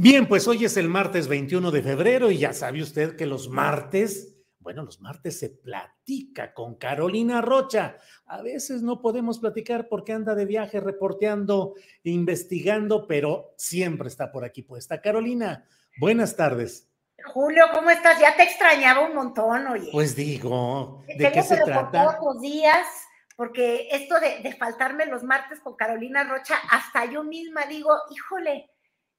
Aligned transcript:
Bien, 0.00 0.28
pues 0.28 0.46
hoy 0.46 0.64
es 0.64 0.76
el 0.76 0.88
martes 0.88 1.26
21 1.26 1.72
de 1.72 1.82
febrero 1.82 2.30
y 2.30 2.38
ya 2.38 2.52
sabe 2.52 2.80
usted 2.80 3.16
que 3.16 3.26
los 3.26 3.48
martes, 3.48 4.36
bueno, 4.60 4.84
los 4.84 5.00
martes 5.00 5.40
se 5.40 5.48
platica 5.48 6.54
con 6.54 6.76
Carolina 6.76 7.40
Rocha. 7.40 7.96
A 8.24 8.40
veces 8.40 8.80
no 8.82 9.00
podemos 9.02 9.40
platicar 9.40 9.88
porque 9.88 10.12
anda 10.12 10.36
de 10.36 10.44
viaje 10.44 10.78
reporteando, 10.78 11.74
investigando, 12.04 13.08
pero 13.08 13.54
siempre 13.56 14.06
está 14.06 14.30
por 14.30 14.44
aquí 14.44 14.62
puesta. 14.62 15.00
Carolina, 15.00 15.66
buenas 15.98 16.36
tardes. 16.36 16.88
Julio, 17.24 17.64
¿cómo 17.74 17.90
estás? 17.90 18.20
Ya 18.20 18.36
te 18.36 18.44
extrañaba 18.44 19.04
un 19.04 19.16
montón, 19.16 19.66
oye. 19.66 19.88
Pues 19.90 20.14
digo, 20.14 21.02
¿de 21.08 21.32
qué 21.32 21.42
se 21.42 21.56
trata? 21.56 22.04
Todos 22.04 22.34
los 22.34 22.40
días, 22.40 22.86
porque 23.34 23.88
esto 23.90 24.20
de, 24.20 24.48
de 24.48 24.54
faltarme 24.54 25.06
los 25.06 25.24
martes 25.24 25.58
con 25.58 25.74
Carolina 25.74 26.22
Rocha, 26.22 26.54
hasta 26.70 27.04
yo 27.06 27.24
misma 27.24 27.66
digo, 27.66 27.90
híjole, 28.12 28.70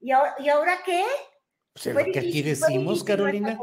¿Y 0.01 0.11
ahora, 0.11 0.79
qué? 0.85 1.03
Pues 1.73 1.87
es 1.87 1.95
lo 1.95 2.11
que 2.11 2.19
aquí 2.19 2.41
decimos, 2.41 3.03
Carolina. 3.03 3.57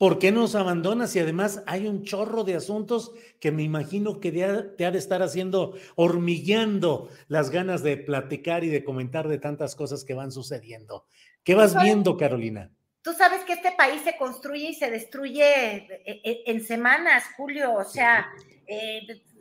¿Por 0.00 0.18
qué 0.18 0.32
nos 0.32 0.54
abandonas? 0.54 1.14
Y 1.14 1.20
además 1.20 1.62
hay 1.66 1.86
un 1.86 2.04
chorro 2.04 2.42
de 2.42 2.54
asuntos 2.54 3.12
que 3.38 3.52
me 3.52 3.62
imagino 3.62 4.18
que 4.18 4.32
te 4.32 4.86
ha 4.86 4.90
de 4.90 4.98
estar 4.98 5.22
haciendo, 5.22 5.74
hormigueando 5.94 7.10
las 7.28 7.50
ganas 7.50 7.82
de 7.82 7.98
platicar 7.98 8.64
y 8.64 8.68
de 8.68 8.82
comentar 8.82 9.28
de 9.28 9.38
tantas 9.38 9.76
cosas 9.76 10.04
que 10.04 10.14
van 10.14 10.32
sucediendo. 10.32 11.04
¿Qué 11.44 11.54
vas 11.54 11.80
viendo, 11.82 12.16
Carolina? 12.16 12.72
Tú 13.02 13.12
sabes 13.12 13.44
que 13.44 13.54
este 13.54 13.72
país 13.72 14.02
se 14.02 14.16
construye 14.16 14.70
y 14.70 14.74
se 14.74 14.90
destruye 14.90 15.42
eh, 15.44 16.20
eh, 16.24 16.42
en 16.46 16.64
semanas, 16.64 17.24
Julio. 17.36 17.74
O 17.74 17.84
sea, 17.84 18.30
eh, 18.66 19.00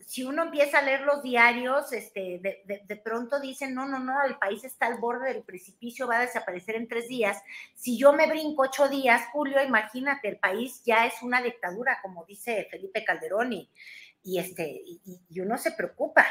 si 0.10 0.24
uno 0.24 0.42
empieza 0.42 0.80
a 0.80 0.82
leer 0.82 1.02
los 1.02 1.22
diarios, 1.22 1.94
este, 1.94 2.40
de, 2.42 2.96
pronto 2.96 3.40
dicen, 3.40 3.76
no, 3.76 3.88
no, 3.88 4.00
no, 4.00 4.16
el 4.28 4.40
país 4.40 4.64
está 4.64 4.88
al 4.88 4.98
borde 4.98 5.32
del 5.32 5.44
precipicio, 5.44 6.08
va 6.08 6.18
a 6.18 6.22
desaparecer 6.22 6.78
en 6.78 6.88
tres 6.88 7.08
días. 7.08 7.38
Si 7.76 7.96
yo 7.96 8.12
me 8.12 8.26
brinco 8.26 8.64
ocho 8.64 8.90
días, 8.90 9.22
Julio, 9.32 9.64
imagínate, 9.64 10.28
el 10.28 10.40
país 10.40 10.82
ya 10.84 11.06
es 11.06 11.22
una 11.22 11.44
dictadura, 11.44 12.00
como 12.02 12.26
dice 12.26 12.68
Felipe 12.72 13.04
Calderón, 13.04 13.54
y, 13.54 13.70
este, 14.40 14.82
y 14.84 15.40
uno 15.42 15.60
se 15.60 15.74
preocupa. 15.74 16.26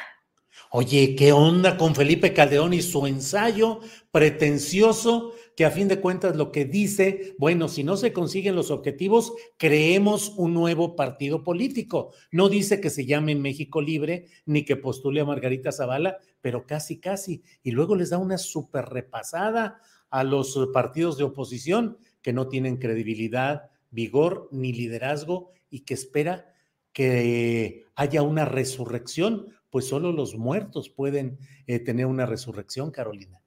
Oye, 0.71 1.15
¿qué 1.15 1.33
onda 1.33 1.77
con 1.77 1.95
Felipe 1.95 2.35
Calderón 2.35 2.75
y 2.75 2.83
su 2.83 3.07
ensayo 3.07 3.79
pretencioso 4.11 5.35
que 5.59 5.65
a 5.65 5.73
fin 5.73 5.89
de 5.89 6.01
cuentas 6.01 6.37
lo 6.37 6.53
que 6.53 6.67
dice, 6.67 7.35
bueno, 7.37 7.67
si 7.67 7.83
no 7.83 7.97
se 7.97 8.13
consiguen 8.13 8.55
los 8.55 8.71
objetivos, 8.71 9.33
creemos 9.57 10.33
un 10.37 10.55
nuevo 10.55 10.95
partido 10.95 11.43
político. 11.43 12.13
No 12.31 12.49
dice 12.49 12.81
que 12.81 12.91
se 12.91 13.07
llame 13.07 13.35
México 13.35 13.81
Libre 13.81 14.27
ni 14.47 14.65
que 14.65 14.77
postule 14.77 15.21
a 15.21 15.25
Margarita 15.25 15.73
Zavala, 15.73 16.19
pero 16.41 16.65
casi, 16.65 17.01
casi. 17.01 17.43
Y 17.65 17.73
luego 17.73 17.97
les 17.97 18.11
da 18.11 18.19
una 18.19 18.39
súper 18.39 18.85
repasada 18.85 19.81
a 20.11 20.23
los 20.23 20.57
partidos 20.73 21.19
de 21.19 21.25
oposición 21.25 21.99
que 22.23 22.33
no 22.33 22.47
tienen 22.47 22.77
credibilidad, 22.77 23.69
vigor 23.91 24.49
ni 24.53 24.73
liderazgo 24.73 25.51
y 25.71 25.81
que 25.81 25.95
espera 25.95 26.55
que 26.93 27.85
haya 27.97 28.23
una 28.23 28.45
resurrección 28.45 29.49
pues 29.71 29.89
solo 29.89 30.13
los 30.13 30.37
muertos 30.37 30.89
pueden 30.89 31.37
eh, 31.67 31.81
tener 31.81 32.07
una 32.07 32.27
resurrección, 32.27 32.93
Carolina. 32.93 33.41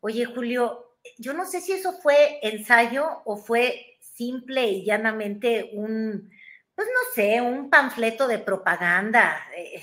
Oye, 0.00 0.24
Julio, 0.24 0.85
yo 1.18 1.32
no 1.32 1.44
sé 1.44 1.60
si 1.60 1.72
eso 1.72 1.92
fue 2.00 2.38
ensayo 2.42 3.22
o 3.24 3.36
fue 3.36 3.98
simple 4.00 4.66
y 4.68 4.84
llanamente 4.84 5.70
un, 5.74 6.30
pues 6.74 6.88
no 6.88 7.14
sé, 7.14 7.40
un 7.40 7.70
panfleto 7.70 8.26
de 8.28 8.38
propaganda. 8.38 9.40
Eh, 9.56 9.82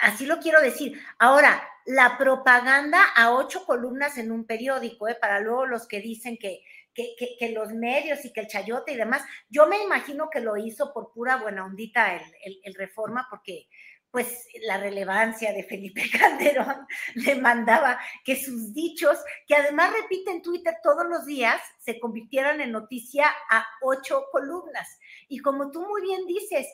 así 0.00 0.26
lo 0.26 0.38
quiero 0.38 0.60
decir. 0.60 1.00
Ahora, 1.18 1.62
la 1.86 2.16
propaganda 2.16 3.02
a 3.14 3.32
ocho 3.32 3.64
columnas 3.64 4.18
en 4.18 4.32
un 4.32 4.46
periódico, 4.46 5.08
eh, 5.08 5.16
para 5.20 5.40
luego 5.40 5.66
los 5.66 5.86
que 5.86 6.00
dicen 6.00 6.38
que, 6.38 6.62
que, 6.94 7.14
que, 7.38 7.48
los 7.50 7.72
medios 7.72 8.24
y 8.24 8.32
que 8.32 8.40
el 8.40 8.46
chayote 8.46 8.92
y 8.92 8.96
demás, 8.96 9.22
yo 9.48 9.66
me 9.66 9.82
imagino 9.82 10.30
que 10.30 10.40
lo 10.40 10.56
hizo 10.56 10.92
por 10.92 11.12
pura 11.12 11.36
buena 11.36 11.64
ondita 11.64 12.14
el, 12.16 12.60
el 12.62 12.74
Reforma, 12.74 13.26
porque 13.28 13.66
pues 14.14 14.46
la 14.62 14.78
relevancia 14.78 15.52
de 15.52 15.64
Felipe 15.64 16.04
Calderón 16.18 16.86
le 17.16 17.34
mandaba 17.34 17.98
que 18.24 18.36
sus 18.36 18.72
dichos, 18.72 19.18
que 19.44 19.56
además 19.56 19.92
repite 19.92 20.30
en 20.30 20.40
Twitter 20.40 20.76
todos 20.84 21.04
los 21.04 21.26
días, 21.26 21.60
se 21.80 21.98
convirtieran 21.98 22.60
en 22.60 22.70
noticia 22.70 23.26
a 23.50 23.66
ocho 23.82 24.26
columnas. 24.30 25.00
Y 25.26 25.40
como 25.40 25.72
tú 25.72 25.80
muy 25.80 26.00
bien 26.02 26.26
dices, 26.26 26.64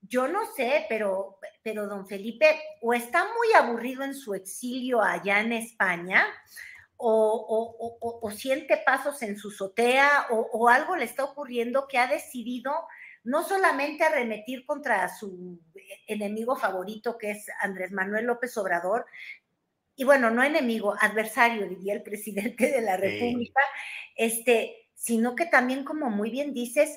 yo 0.00 0.26
no 0.26 0.46
sé, 0.54 0.86
pero, 0.88 1.38
pero 1.62 1.86
don 1.86 2.06
Felipe 2.06 2.58
o 2.80 2.94
está 2.94 3.24
muy 3.24 3.52
aburrido 3.54 4.02
en 4.02 4.14
su 4.14 4.32
exilio 4.32 5.02
allá 5.02 5.40
en 5.40 5.52
España, 5.52 6.26
o, 6.96 8.30
siente 8.34 8.78
pasos 8.78 9.20
en 9.20 9.36
su 9.36 9.50
sotea, 9.50 10.28
o 10.30 10.70
algo 10.70 10.96
le 10.96 11.04
está 11.04 11.24
ocurriendo 11.24 11.86
que 11.88 11.98
ha 11.98 12.06
decidido 12.06 12.72
no 13.26 13.42
solamente 13.42 14.04
arremetir 14.04 14.64
contra 14.64 15.08
su 15.08 15.60
enemigo 16.06 16.54
favorito, 16.54 17.18
que 17.18 17.32
es 17.32 17.46
Andrés 17.60 17.90
Manuel 17.90 18.26
López 18.26 18.56
Obrador, 18.56 19.04
y 19.96 20.04
bueno, 20.04 20.30
no 20.30 20.44
enemigo, 20.44 20.94
adversario, 21.00 21.68
diría 21.68 21.94
el 21.94 22.02
presidente 22.02 22.70
de 22.70 22.82
la 22.82 22.96
República, 22.96 23.60
este, 24.14 24.90
sino 24.94 25.34
que 25.34 25.46
también, 25.46 25.84
como 25.84 26.08
muy 26.08 26.30
bien 26.30 26.54
dices, 26.54 26.96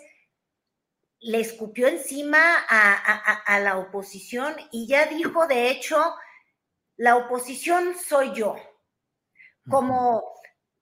le 1.20 1.40
escupió 1.40 1.88
encima 1.88 2.40
a, 2.70 3.60
la 3.60 3.78
oposición 3.78 4.56
y 4.72 4.88
ya 4.88 5.08
dijo, 5.08 5.48
de 5.48 5.72
hecho, 5.72 5.98
la 6.96 7.16
oposición 7.18 7.96
soy 7.96 8.34
yo. 8.36 8.56
Como, 9.68 10.24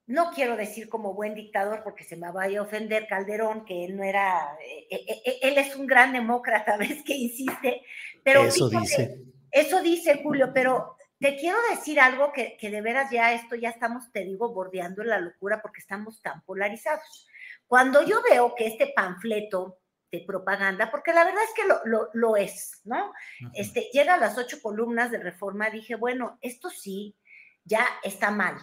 no 0.07 0.31
quiero 0.31 0.55
decir 0.55 0.87
como 0.87 1.13
buen 1.13 1.35
dictador 1.35 1.83
porque 1.83 2.05
se 2.05 2.15
me 2.15 2.31
vaya 2.31 2.59
a 2.59 2.63
ofender 2.63 3.07
Calderón, 3.07 3.65
que 3.65 3.83
él 3.85 3.97
no 3.97 4.03
era, 4.03 4.57
eh, 4.61 4.87
eh, 4.89 5.21
eh, 5.25 5.39
él 5.41 5.57
es 5.57 5.75
un 5.75 5.85
gran 5.85 6.13
demócrata, 6.13 6.77
ves 6.77 7.03
que 7.03 7.13
insiste, 7.13 7.81
pero 8.23 8.43
eso 8.43 8.69
dice. 8.69 9.21
Eso 9.49 9.81
dice 9.81 10.21
Julio, 10.21 10.51
pero 10.53 10.97
te 11.19 11.35
quiero 11.37 11.57
decir 11.69 11.99
algo 11.99 12.31
que, 12.31 12.57
de 12.61 12.81
veras 12.81 13.09
ya 13.11 13.33
esto 13.33 13.55
ya 13.55 13.69
estamos, 13.69 14.11
te 14.11 14.23
digo, 14.23 14.53
bordeando 14.53 15.01
en 15.01 15.09
la 15.09 15.19
locura 15.19 15.61
porque 15.61 15.79
estamos 15.81 16.21
tan 16.21 16.41
polarizados. 16.41 17.27
Cuando 17.65 18.03
yo 18.03 18.21
veo 18.29 18.53
que 18.55 18.67
este 18.67 18.93
panfleto 18.95 19.79
de 20.11 20.23
propaganda, 20.25 20.91
porque 20.91 21.13
la 21.13 21.23
verdad 21.23 21.43
es 21.43 21.53
que 21.53 21.67
lo, 21.67 22.09
lo, 22.13 22.37
es, 22.37 22.81
¿no? 22.83 23.13
Este, 23.53 23.89
llega 23.91 24.13
a 24.13 24.19
las 24.19 24.37
ocho 24.37 24.61
columnas 24.61 25.11
de 25.11 25.17
reforma, 25.17 25.69
dije, 25.69 25.95
bueno, 25.95 26.37
esto 26.41 26.69
sí, 26.69 27.15
ya 27.63 27.85
está 28.03 28.31
mal, 28.31 28.57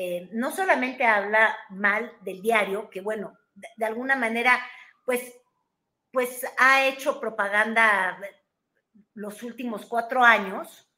eh, 0.00 0.28
no 0.30 0.54
solamente 0.54 1.04
habla 1.04 1.58
mal 1.70 2.12
del 2.20 2.40
diario, 2.40 2.88
que 2.88 3.00
bueno, 3.00 3.36
de, 3.52 3.84
alguna 3.84 4.14
manera, 4.14 4.64
pues, 5.04 5.34
pues 6.12 6.46
ha 6.56 6.86
hecho 6.86 7.18
propaganda 7.18 8.16
los 9.14 9.42
últimos 9.42 9.86
cuatro 9.86 10.22
años, 10.22 10.88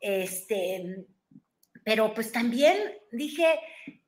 este, 0.00 1.06
pero 1.82 2.12
pues 2.12 2.30
también 2.30 2.76
dije, 3.10 3.58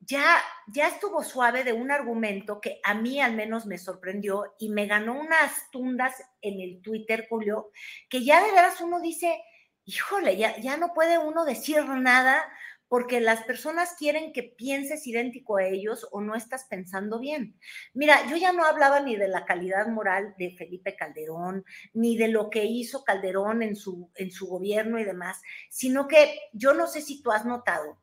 ya, 0.01 0.43
ya 0.67 0.89
estuvo 0.89 1.25
suave 1.25 1.65
de 1.65 1.73
un 1.73 1.91
argumento 1.91 2.61
que 2.61 2.81
a 2.85 2.93
mí 2.93 3.23
al 3.23 3.33
menos 3.33 3.65
me 3.65 3.79
sorprendió 3.79 4.57
y 4.59 4.69
me 4.69 4.85
ganó 4.85 5.19
unas 5.19 5.71
tundas 5.71 6.23
en 6.43 6.61
el 6.61 6.83
Twitter, 6.83 7.27
Julio, 7.31 7.71
que 8.11 8.23
ya 8.23 8.45
de 8.45 8.53
veras 8.53 8.83
uno 8.83 9.01
dice, 9.01 9.43
híjole, 9.87 10.37
ya, 10.37 10.59
ya 10.59 10.77
no 10.77 10.93
puede 10.93 11.17
uno 11.17 11.47
decir 11.47 11.83
nada 11.87 12.47
porque 12.89 13.21
las 13.21 13.43
personas 13.45 13.95
quieren 13.99 14.33
que 14.33 14.43
pienses 14.43 15.07
idéntico 15.07 15.59
a 15.59 15.65
ellos 15.65 16.09
o 16.11 16.21
no 16.21 16.35
estás 16.35 16.65
pensando 16.65 17.19
bien. 17.19 17.59
Mira, 17.95 18.27
yo 18.29 18.37
ya 18.37 18.53
no 18.53 18.65
hablaba 18.65 19.01
ni 19.01 19.17
de 19.17 19.29
la 19.29 19.45
calidad 19.45 19.87
moral 19.89 20.35
de 20.39 20.55
Felipe 20.57 20.97
Calderón, 20.97 21.65
ni 21.93 22.17
de 22.17 22.29
lo 22.29 22.51
que 22.51 22.65
hizo 22.65 23.05
Calderón 23.05 23.63
en 23.63 23.77
su, 23.77 24.11
en 24.15 24.31
su 24.31 24.47
gobierno 24.47 24.99
y 24.99 25.05
demás, 25.05 25.41
sino 25.69 26.09
que 26.09 26.41
yo 26.53 26.73
no 26.73 26.87
sé 26.87 27.03
si 27.03 27.23
tú 27.23 27.31
has 27.31 27.45
notado, 27.45 27.99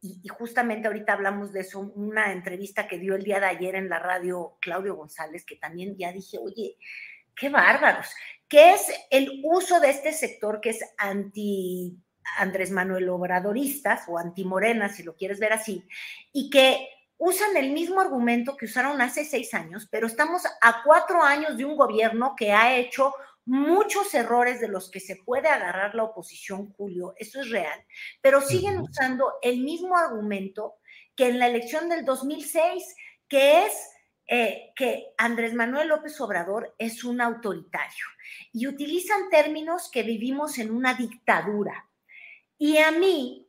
y, 0.00 0.20
y, 0.22 0.28
justamente 0.28 0.88
ahorita 0.88 1.12
hablamos 1.12 1.52
de 1.52 1.60
eso, 1.60 1.80
una 1.80 2.32
entrevista 2.32 2.88
que 2.88 2.98
dio 2.98 3.14
el 3.14 3.22
día 3.22 3.40
de 3.40 3.46
ayer 3.46 3.74
en 3.74 3.90
la 3.90 3.98
radio 3.98 4.56
Claudio 4.60 4.96
González, 4.96 5.44
que 5.44 5.56
también 5.56 5.96
ya 5.96 6.10
dije, 6.10 6.38
oye, 6.38 6.76
qué 7.36 7.48
bárbaros, 7.48 8.08
que 8.48 8.72
es 8.72 8.86
el 9.10 9.40
uso 9.44 9.80
de 9.80 9.90
este 9.90 10.12
sector 10.12 10.60
que 10.60 10.70
es 10.70 10.80
anti 10.96 11.98
Andrés 12.38 12.70
Manuel 12.70 13.08
Obradoristas 13.08 14.02
o 14.08 14.18
antimorenas, 14.18 14.96
si 14.96 15.02
lo 15.02 15.16
quieres 15.16 15.38
ver 15.38 15.52
así, 15.52 15.86
y 16.32 16.50
que 16.50 16.88
usan 17.16 17.56
el 17.56 17.72
mismo 17.72 18.00
argumento 18.00 18.56
que 18.56 18.66
usaron 18.66 19.00
hace 19.00 19.24
seis 19.24 19.54
años, 19.54 19.88
pero 19.90 20.06
estamos 20.06 20.42
a 20.60 20.82
cuatro 20.84 21.22
años 21.22 21.56
de 21.56 21.64
un 21.64 21.76
gobierno 21.76 22.34
que 22.36 22.52
ha 22.52 22.76
hecho 22.76 23.14
muchos 23.46 24.12
errores 24.14 24.60
de 24.60 24.68
los 24.68 24.90
que 24.90 25.00
se 25.00 25.16
puede 25.16 25.48
agarrar 25.48 25.94
la 25.94 26.04
oposición, 26.04 26.72
Julio, 26.72 27.14
eso 27.18 27.40
es 27.40 27.50
real, 27.50 27.84
pero 28.20 28.40
siguen 28.40 28.78
usando 28.78 29.34
el 29.42 29.60
mismo 29.60 29.96
argumento 29.96 30.76
que 31.14 31.28
en 31.28 31.38
la 31.38 31.46
elección 31.46 31.88
del 31.88 32.04
2006, 32.04 32.96
que 33.28 33.66
es 33.66 33.72
eh, 34.26 34.72
que 34.74 35.12
Andrés 35.18 35.52
Manuel 35.52 35.88
López 35.88 36.18
Obrador 36.20 36.74
es 36.78 37.04
un 37.04 37.20
autoritario 37.20 38.06
y 38.52 38.66
utilizan 38.66 39.28
términos 39.30 39.90
que 39.90 40.02
vivimos 40.02 40.58
en 40.58 40.70
una 40.70 40.94
dictadura. 40.94 41.88
Y 42.64 42.78
a 42.78 42.92
mí, 42.92 43.46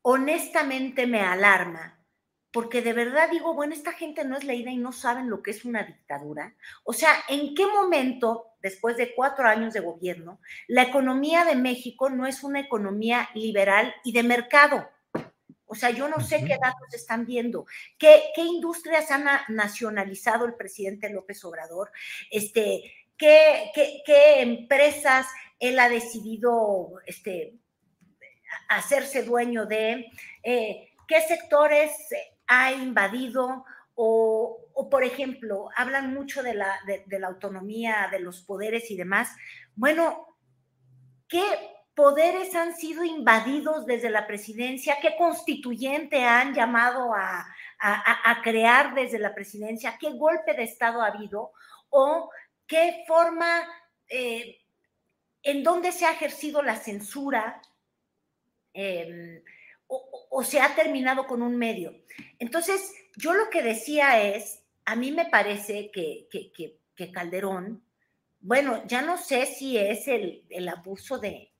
honestamente, 0.00 1.06
me 1.06 1.20
alarma, 1.20 2.02
porque 2.50 2.80
de 2.80 2.94
verdad 2.94 3.28
digo, 3.30 3.52
bueno, 3.52 3.74
esta 3.74 3.92
gente 3.92 4.24
no 4.24 4.34
es 4.34 4.44
leída 4.44 4.70
y 4.70 4.78
no 4.78 4.92
saben 4.92 5.28
lo 5.28 5.42
que 5.42 5.50
es 5.50 5.66
una 5.66 5.82
dictadura. 5.82 6.54
O 6.84 6.94
sea, 6.94 7.12
¿en 7.28 7.54
qué 7.54 7.66
momento, 7.66 8.46
después 8.62 8.96
de 8.96 9.14
cuatro 9.14 9.46
años 9.46 9.74
de 9.74 9.80
gobierno, 9.80 10.40
la 10.68 10.84
economía 10.84 11.44
de 11.44 11.54
México 11.54 12.08
no 12.08 12.26
es 12.26 12.42
una 12.42 12.60
economía 12.60 13.28
liberal 13.34 13.94
y 14.04 14.12
de 14.12 14.22
mercado? 14.22 14.88
O 15.66 15.74
sea, 15.74 15.90
yo 15.90 16.08
no 16.08 16.20
sé 16.20 16.42
qué 16.42 16.56
datos 16.56 16.94
están 16.94 17.26
viendo, 17.26 17.66
qué, 17.98 18.22
qué 18.34 18.40
industrias 18.40 19.10
han 19.10 19.26
nacionalizado 19.48 20.46
el 20.46 20.54
presidente 20.54 21.10
López 21.10 21.44
Obrador, 21.44 21.92
este, 22.30 22.90
qué, 23.18 23.70
qué, 23.74 24.00
qué 24.06 24.40
empresas 24.40 25.26
él 25.58 25.78
ha 25.78 25.90
decidido 25.90 26.94
este, 27.04 27.60
hacerse 28.70 29.24
dueño 29.24 29.66
de, 29.66 30.10
eh, 30.42 30.92
qué 31.06 31.20
sectores 31.22 31.90
ha 32.46 32.72
invadido 32.72 33.64
o, 33.94 34.88
por 34.90 35.04
ejemplo, 35.04 35.68
hablan 35.76 36.14
mucho 36.14 36.42
de 36.42 36.54
la, 36.54 36.78
autonomía 37.26 38.08
de 38.10 38.20
los 38.20 38.40
poderes 38.40 38.90
y 38.90 38.96
demás. 38.96 39.28
Bueno, 39.74 40.38
¿qué 41.28 41.44
poderes 41.94 42.54
han 42.54 42.74
sido 42.74 43.04
invadidos 43.04 43.84
desde 43.84 44.08
la 44.08 44.26
presidencia? 44.26 44.96
¿Qué 45.02 45.16
constituyente 45.18 46.24
han 46.24 46.54
llamado 46.54 47.12
a, 47.12 47.46
a, 47.78 48.40
crear 48.42 48.94
desde 48.94 49.18
la 49.18 49.34
presidencia? 49.34 49.98
¿Qué 50.00 50.12
golpe 50.12 50.54
de 50.54 50.62
Estado 50.62 51.02
ha 51.02 51.08
habido? 51.08 51.52
¿O 51.90 52.30
qué 52.66 53.04
forma, 53.06 53.68
eh, 54.08 54.60
en 55.42 55.62
dónde 55.62 55.92
se 55.92 56.06
ha 56.06 56.12
ejercido 56.12 56.62
la 56.62 56.76
censura? 56.76 57.60
Em, 58.72 59.42
o, 59.86 60.44
se 60.44 60.60
ha 60.60 60.74
terminado 60.74 61.26
con 61.26 61.42
un 61.42 61.56
medio. 61.56 61.94
Entonces, 62.38 62.92
yo 63.16 63.34
lo 63.34 63.50
que 63.50 63.62
decía 63.62 64.22
es, 64.22 64.62
a 64.84 64.94
mí 64.94 65.10
me 65.10 65.26
parece 65.26 65.90
que, 65.90 66.28
que, 66.30 67.12
Calderón, 67.12 67.82
bueno, 68.40 68.82
ya 68.86 69.02
no 69.02 69.16
sé 69.16 69.46
si 69.46 69.76
es 69.76 70.06
el, 70.06 70.44
el 70.50 70.68
abuso 70.68 71.18
de 71.18 71.50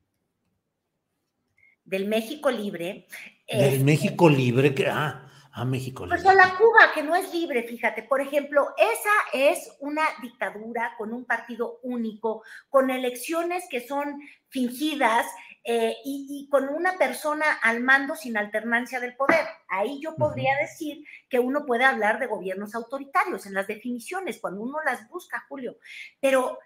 del 1.90 2.06
México 2.06 2.50
libre. 2.50 3.08
Del 3.48 3.64
este 3.64 3.84
México 3.84 4.28
libre, 4.28 4.74
que, 4.74 4.86
ah, 4.86 5.28
a 5.52 5.64
México 5.64 6.04
libre. 6.04 6.22
Pues 6.22 6.28
a 6.28 6.34
la 6.34 6.56
Cuba, 6.56 6.92
que 6.94 7.02
no 7.02 7.16
es 7.16 7.32
libre, 7.34 7.64
fíjate, 7.64 8.04
por 8.04 8.20
ejemplo, 8.20 8.68
esa 8.78 9.10
es 9.32 9.76
una 9.80 10.02
dictadura 10.22 10.94
con 10.96 11.12
un 11.12 11.24
partido 11.24 11.80
único, 11.82 12.44
con 12.68 12.90
elecciones 12.90 13.64
que 13.68 13.86
son 13.86 14.20
fingidas, 14.48 15.26
eh, 15.72 15.98
y, 16.04 16.48
con 16.50 16.68
una 16.68 16.98
persona 16.98 17.44
al 17.62 17.80
mando 17.80 18.16
sin 18.16 18.36
alternancia 18.36 18.98
del 18.98 19.14
poder. 19.14 19.46
Ahí 19.68 20.00
yo 20.02 20.16
podría 20.16 20.56
decir 20.56 21.04
que 21.28 21.38
uno 21.38 21.64
puede 21.64 21.84
hablar 21.84 22.18
de 22.18 22.26
gobiernos 22.26 22.74
autoritarios 22.74 23.46
en 23.46 23.54
las 23.54 23.68
definiciones, 23.68 24.40
cuando 24.40 24.62
uno 24.62 24.78
las 24.84 25.08
busca, 25.08 25.46
Julio. 25.48 25.76
Pero 26.18 26.58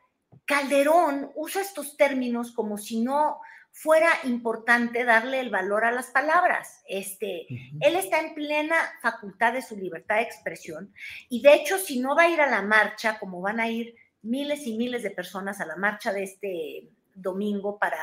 Calderón 0.46 1.30
usa 1.34 1.60
estos 1.60 1.98
términos 1.98 2.52
como 2.52 2.78
si 2.78 3.02
no 3.02 3.40
fuera 3.72 4.08
importante 4.24 5.04
darle 5.04 5.40
el 5.40 5.50
valor 5.50 5.84
a 5.84 5.92
las 5.92 6.06
palabras. 6.06 6.82
Este, 6.88 7.46
Él 7.82 7.96
está 7.96 8.20
en 8.20 8.34
plena 8.34 8.76
facultad 9.02 9.52
de 9.52 9.60
su 9.60 9.76
libertad 9.76 10.16
de 10.16 10.22
expresión 10.22 10.94
y 11.28 11.42
de 11.42 11.52
hecho 11.52 11.76
si 11.76 12.00
no 12.00 12.16
va 12.16 12.22
a 12.22 12.30
ir 12.30 12.40
a 12.40 12.50
la 12.50 12.62
marcha, 12.62 13.18
como 13.18 13.42
van 13.42 13.60
a 13.60 13.68
ir 13.68 13.96
miles 14.22 14.66
y 14.66 14.78
miles 14.78 15.02
de 15.02 15.10
personas 15.10 15.60
a 15.60 15.66
la 15.66 15.76
marcha 15.76 16.10
de 16.10 16.22
este 16.22 16.88
domingo 17.14 17.78
para 17.78 17.98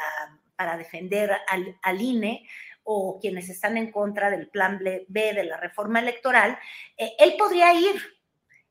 para 0.55 0.77
defender 0.77 1.31
al, 1.47 2.01
INE 2.01 2.47
o 2.83 3.19
quienes 3.19 3.49
están 3.49 3.77
en 3.77 3.91
contra 3.91 4.29
del 4.29 4.49
plan 4.49 4.79
B 4.79 5.05
de 5.07 5.43
la 5.43 5.57
reforma 5.57 5.99
electoral, 5.99 6.57
eh, 6.97 7.13
él 7.19 7.35
podría 7.37 7.73
ir. 7.73 7.95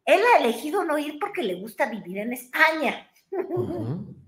Él 0.04 0.20
ha 0.34 0.42
elegido 0.42 0.84
no 0.84 0.98
ir 0.98 1.18
porque 1.18 1.42
le 1.42 1.54
gusta 1.54 1.86
vivir 1.86 2.18
en 2.18 2.32
España. 2.32 3.10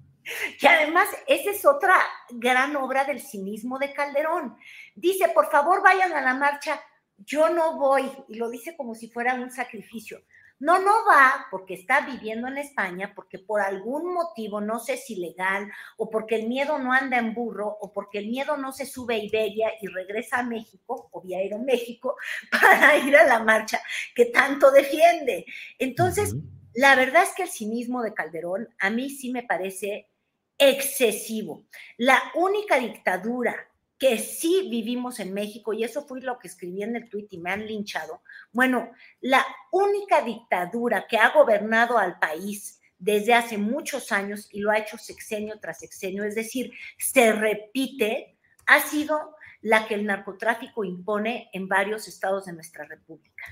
Y 0.60 0.66
además, 0.66 1.08
esa 1.26 1.50
es 1.50 1.64
otra 1.64 1.96
gran 2.30 2.76
obra 2.76 3.04
del 3.04 3.20
cinismo 3.20 3.78
de 3.78 3.92
Calderón. 3.92 4.56
Dice, 4.94 5.28
por 5.30 5.50
favor, 5.50 5.82
vayan 5.82 6.12
a 6.12 6.20
la 6.20 6.34
marcha. 6.34 6.80
Yo 7.16 7.48
no 7.50 7.76
voy, 7.78 8.10
y 8.28 8.36
lo 8.36 8.48
dice 8.48 8.76
como 8.76 8.94
si 8.94 9.08
fuera 9.08 9.34
un 9.34 9.50
sacrificio. 9.50 10.22
No, 10.62 10.78
no 10.78 11.04
va 11.04 11.48
porque 11.50 11.74
está 11.74 12.02
viviendo 12.02 12.46
en 12.46 12.56
España, 12.56 13.12
porque 13.16 13.40
por 13.40 13.60
algún 13.60 14.14
motivo, 14.14 14.60
no 14.60 14.78
sé 14.78 14.96
si 14.96 15.16
legal, 15.16 15.68
o 15.96 16.08
porque 16.08 16.36
el 16.36 16.46
miedo 16.46 16.78
no 16.78 16.92
anda 16.92 17.18
en 17.18 17.34
burro, 17.34 17.66
o 17.80 17.92
porque 17.92 18.18
el 18.18 18.28
miedo 18.28 18.56
no 18.56 18.70
se 18.70 18.86
sube 18.86 19.16
a 19.16 19.18
Iberia 19.18 19.72
y 19.80 19.88
regresa 19.88 20.38
a 20.38 20.42
México, 20.44 21.08
o 21.10 21.20
vía 21.20 21.40
México, 21.58 22.14
para 22.52 22.96
ir 22.96 23.16
a 23.16 23.26
la 23.26 23.42
marcha 23.42 23.82
que 24.14 24.26
tanto 24.26 24.70
defiende. 24.70 25.44
Entonces, 25.80 26.36
la 26.74 26.94
verdad 26.94 27.24
es 27.24 27.34
que 27.34 27.42
el 27.42 27.50
cinismo 27.50 28.00
de 28.00 28.14
Calderón 28.14 28.68
a 28.78 28.88
mí 28.88 29.10
sí 29.10 29.32
me 29.32 29.42
parece 29.42 30.10
excesivo. 30.58 31.64
La 31.96 32.22
única 32.36 32.78
dictadura 32.78 33.56
que 34.02 34.18
sí 34.18 34.66
vivimos 34.68 35.20
en 35.20 35.32
México, 35.32 35.72
y 35.72 35.84
eso 35.84 36.04
fue 36.04 36.20
lo 36.20 36.36
que 36.40 36.48
escribí 36.48 36.82
en 36.82 36.96
el 36.96 37.08
tuit 37.08 37.32
y 37.32 37.38
me 37.38 37.52
han 37.52 37.68
linchado. 37.68 38.20
Bueno, 38.50 38.90
la 39.20 39.46
única 39.70 40.22
dictadura 40.22 41.06
que 41.06 41.18
ha 41.18 41.28
gobernado 41.28 41.96
al 41.98 42.18
país 42.18 42.80
desde 42.98 43.32
hace 43.32 43.58
muchos 43.58 44.10
años 44.10 44.48
y 44.50 44.58
lo 44.58 44.72
ha 44.72 44.78
hecho 44.78 44.98
sexenio 44.98 45.60
tras 45.60 45.78
sexenio, 45.78 46.24
es 46.24 46.34
decir, 46.34 46.72
se 46.98 47.30
repite, 47.30 48.36
ha 48.66 48.80
sido 48.80 49.36
la 49.60 49.86
que 49.86 49.94
el 49.94 50.04
narcotráfico 50.04 50.82
impone 50.82 51.48
en 51.52 51.68
varios 51.68 52.08
estados 52.08 52.46
de 52.46 52.54
nuestra 52.54 52.84
república. 52.84 53.44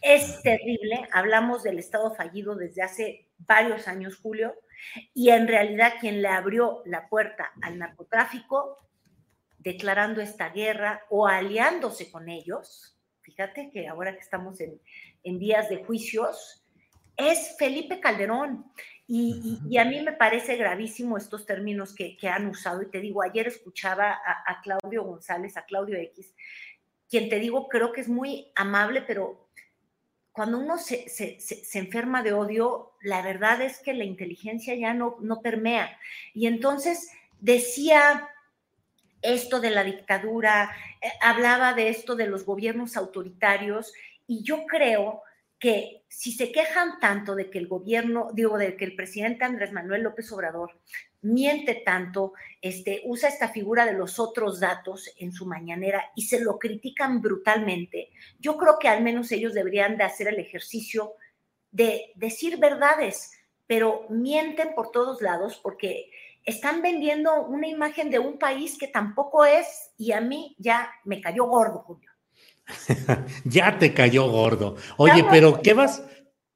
Es 0.00 0.40
terrible, 0.42 1.08
hablamos 1.10 1.64
del 1.64 1.80
estado 1.80 2.14
fallido 2.14 2.54
desde 2.54 2.82
hace 2.82 3.28
varios 3.38 3.88
años, 3.88 4.20
Julio, 4.22 4.54
y 5.14 5.30
en 5.30 5.48
realidad 5.48 5.94
quien 5.98 6.22
le 6.22 6.28
abrió 6.28 6.82
la 6.84 7.08
puerta 7.08 7.50
al 7.60 7.76
narcotráfico 7.76 8.85
declarando 9.66 10.20
esta 10.20 10.50
guerra 10.50 11.02
o 11.10 11.26
aliándose 11.26 12.08
con 12.08 12.28
ellos, 12.28 12.96
fíjate 13.22 13.68
que 13.72 13.88
ahora 13.88 14.12
que 14.12 14.20
estamos 14.20 14.60
en, 14.60 14.80
en 15.24 15.40
días 15.40 15.68
de 15.68 15.84
juicios, 15.84 16.64
es 17.16 17.56
Felipe 17.58 17.98
Calderón. 17.98 18.64
Y, 19.08 19.76
a 19.76 19.84
mí 19.84 20.00
me 20.02 20.12
parece 20.12 20.54
gravísimo 20.54 21.16
estos 21.16 21.46
términos 21.46 21.92
que, 21.96 22.16
han 22.28 22.46
usado. 22.46 22.80
Y 22.82 22.90
te 22.92 23.00
digo, 23.00 23.24
ayer 23.24 23.48
escuchaba 23.48 24.12
a, 24.12 24.60
Claudio 24.62 25.02
González, 25.02 25.56
a 25.56 25.64
Claudio 25.64 25.98
X, 25.98 26.32
quien 27.10 27.28
te 27.28 27.40
digo, 27.40 27.68
creo 27.68 27.92
que 27.92 28.02
es 28.02 28.08
muy 28.08 28.52
amable, 28.54 29.02
pero 29.02 29.48
cuando 30.30 30.58
uno 30.58 30.78
se, 30.78 31.08
se, 31.08 31.40
se, 31.40 31.78
enferma 31.78 32.22
de 32.22 32.34
odio, 32.34 32.92
la 33.00 33.20
verdad 33.22 33.62
es 33.62 33.80
que 33.80 33.94
la 33.94 34.04
inteligencia 34.04 34.76
ya 34.76 34.94
no, 34.94 35.16
no 35.20 35.40
permea. 35.40 35.98
Y 36.34 36.46
entonces 36.46 37.10
decía 37.40 38.28
esto 39.22 39.60
de 39.60 39.70
la 39.70 39.84
dictadura, 39.84 40.70
eh, 41.00 41.08
hablaba 41.20 41.74
de 41.74 41.88
esto 41.88 42.16
de 42.16 42.26
los 42.26 42.44
gobiernos 42.44 42.96
autoritarios 42.96 43.92
y 44.26 44.42
yo 44.42 44.66
creo 44.66 45.22
que 45.58 46.04
si 46.08 46.32
se 46.32 46.52
quejan 46.52 47.00
tanto 47.00 47.34
de 47.34 47.50
que 47.50 47.58
el 47.58 47.66
gobierno, 47.66 48.28
digo, 48.32 48.58
de 48.58 48.76
que 48.76 48.84
el 48.84 48.94
presidente 48.94 49.44
Andrés 49.44 49.72
Manuel 49.72 50.02
López 50.02 50.30
Obrador 50.32 50.78
miente 51.22 51.82
tanto, 51.84 52.34
este, 52.60 53.02
usa 53.04 53.28
esta 53.28 53.48
figura 53.48 53.86
de 53.86 53.94
los 53.94 54.18
otros 54.18 54.60
datos 54.60 55.10
en 55.18 55.32
su 55.32 55.46
mañanera 55.46 56.04
y 56.14 56.22
se 56.22 56.40
lo 56.40 56.58
critican 56.58 57.20
brutalmente, 57.20 58.10
yo 58.38 58.56
creo 58.56 58.78
que 58.78 58.88
al 58.88 59.02
menos 59.02 59.32
ellos 59.32 59.54
deberían 59.54 59.96
de 59.96 60.04
hacer 60.04 60.28
el 60.28 60.38
ejercicio 60.38 61.14
de 61.70 62.12
decir 62.14 62.58
verdades, 62.58 63.32
pero 63.66 64.06
mienten 64.08 64.74
por 64.74 64.92
todos 64.92 65.20
lados 65.20 65.58
porque 65.62 66.10
están 66.46 66.80
vendiendo 66.80 67.44
una 67.44 67.66
imagen 67.66 68.08
de 68.08 68.20
un 68.20 68.38
país 68.38 68.78
que 68.78 68.86
tampoco 68.86 69.44
es 69.44 69.90
y 69.98 70.12
a 70.12 70.20
mí 70.20 70.54
ya 70.58 70.88
me 71.04 71.20
cayó 71.20 71.44
gordo, 71.46 71.80
Julio. 71.80 72.10
ya 73.44 73.78
te 73.78 73.92
cayó 73.92 74.30
gordo. 74.30 74.76
Oye, 74.96 75.24
pero 75.28 75.60
¿qué 75.60 75.74
vas, 75.74 76.04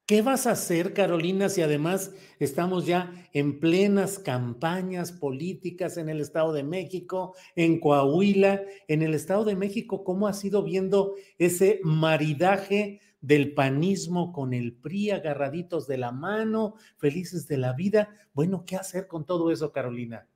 ¿qué 0.06 0.22
vas 0.22 0.46
a 0.46 0.52
hacer, 0.52 0.94
Carolina, 0.94 1.48
si 1.48 1.62
además 1.62 2.12
estamos 2.38 2.86
ya 2.86 3.12
en 3.32 3.58
plenas 3.58 4.20
campañas 4.20 5.10
políticas 5.10 5.96
en 5.96 6.08
el 6.08 6.20
Estado 6.20 6.52
de 6.52 6.62
México, 6.62 7.34
en 7.56 7.80
Coahuila, 7.80 8.62
en 8.86 9.02
el 9.02 9.14
Estado 9.14 9.44
de 9.44 9.56
México? 9.56 10.04
¿Cómo 10.04 10.28
has 10.28 10.44
ido 10.44 10.62
viendo 10.62 11.14
ese 11.36 11.80
maridaje 11.82 13.00
del 13.20 13.54
panismo 13.54 14.32
con 14.32 14.54
el 14.54 14.72
PRI, 14.74 15.10
agarraditos 15.10 15.86
de 15.86 15.98
la 15.98 16.12
mano, 16.12 16.74
felices 16.98 17.46
de 17.46 17.58
la 17.58 17.72
vida? 17.72 18.08
Bueno, 18.32 18.64
¿qué 18.66 18.76
hacer 18.76 19.06
con 19.06 19.26
todo 19.26 19.50
eso, 19.50 19.72
Carolina? 19.72 20.26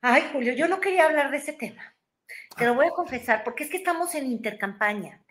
Ay, 0.00 0.22
Julio, 0.32 0.52
yo 0.54 0.68
no 0.68 0.80
quería 0.80 1.06
hablar 1.06 1.30
de 1.30 1.38
ese 1.38 1.52
tema. 1.52 1.94
Te 2.56 2.66
lo 2.66 2.74
voy 2.74 2.86
a 2.86 2.90
confesar, 2.90 3.42
porque 3.44 3.64
es 3.64 3.70
que 3.70 3.78
estamos 3.78 4.14
en 4.14 4.30
intercampaña. 4.30 5.22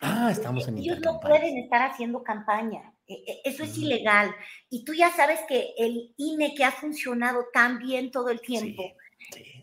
Ah, 0.00 0.28
estamos 0.30 0.66
en 0.66 0.78
Ellos 0.78 0.98
no 1.00 1.20
pueden 1.20 1.58
estar 1.58 1.82
haciendo 1.82 2.22
campaña. 2.22 2.92
E, 3.06 3.14
e, 3.14 3.40
eso 3.44 3.62
es 3.62 3.78
ilegal. 3.78 4.34
Y 4.68 4.84
tú 4.84 4.94
ya 4.94 5.10
sabes 5.10 5.40
que 5.48 5.74
el 5.78 6.12
INE 6.16 6.54
que 6.54 6.64
ha 6.64 6.72
funcionado 6.72 7.46
tan 7.52 7.78
bien 7.78 8.10
todo 8.10 8.30
el 8.30 8.40
tiempo, 8.40 8.82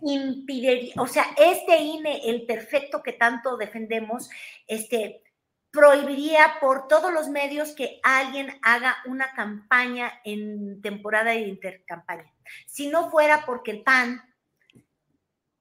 impide, 0.02 0.94
o 0.98 1.08
sea, 1.08 1.26
este 1.38 1.78
INE, 1.78 2.22
el 2.30 2.46
perfecto 2.46 3.04
que 3.04 3.14
tanto 3.14 3.58
defendemos, 3.58 4.30
este, 4.68 5.22
prohibiría 5.72 6.58
por 6.60 6.88
todos 6.88 7.14
los 7.14 7.30
medios 7.30 7.74
que 7.74 8.00
alguien 8.04 8.60
haga 8.64 8.98
una 9.06 9.34
campaña 9.34 10.12
en 10.24 10.82
temporada 10.82 11.32
de 11.32 11.42
intercampaña. 11.42 12.34
Si 12.66 12.88
no 12.88 13.10
fuera 13.12 13.46
porque 13.46 13.72
el 13.72 13.84
PAN 13.84 14.22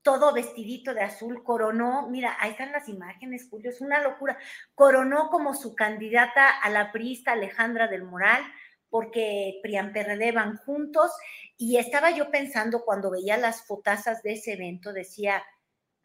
todo 0.08 0.32
vestidito 0.32 0.94
de 0.94 1.02
azul, 1.02 1.42
coronó, 1.44 2.08
mira, 2.08 2.34
ahí 2.40 2.52
están 2.52 2.72
las 2.72 2.88
imágenes, 2.88 3.46
Julio, 3.50 3.68
es 3.68 3.82
una 3.82 4.00
locura, 4.00 4.38
coronó 4.74 5.28
como 5.28 5.52
su 5.52 5.74
candidata 5.74 6.48
a 6.48 6.70
la 6.70 6.92
priista 6.92 7.32
Alejandra 7.32 7.88
del 7.88 8.04
Moral, 8.04 8.42
porque 8.88 9.60
Prian 9.62 9.92
PRD 9.92 10.32
van 10.32 10.56
juntos, 10.56 11.12
y 11.58 11.76
estaba 11.76 12.10
yo 12.10 12.30
pensando 12.30 12.86
cuando 12.86 13.10
veía 13.10 13.36
las 13.36 13.66
fotazas 13.66 14.22
de 14.22 14.32
ese 14.32 14.54
evento, 14.54 14.94
decía, 14.94 15.44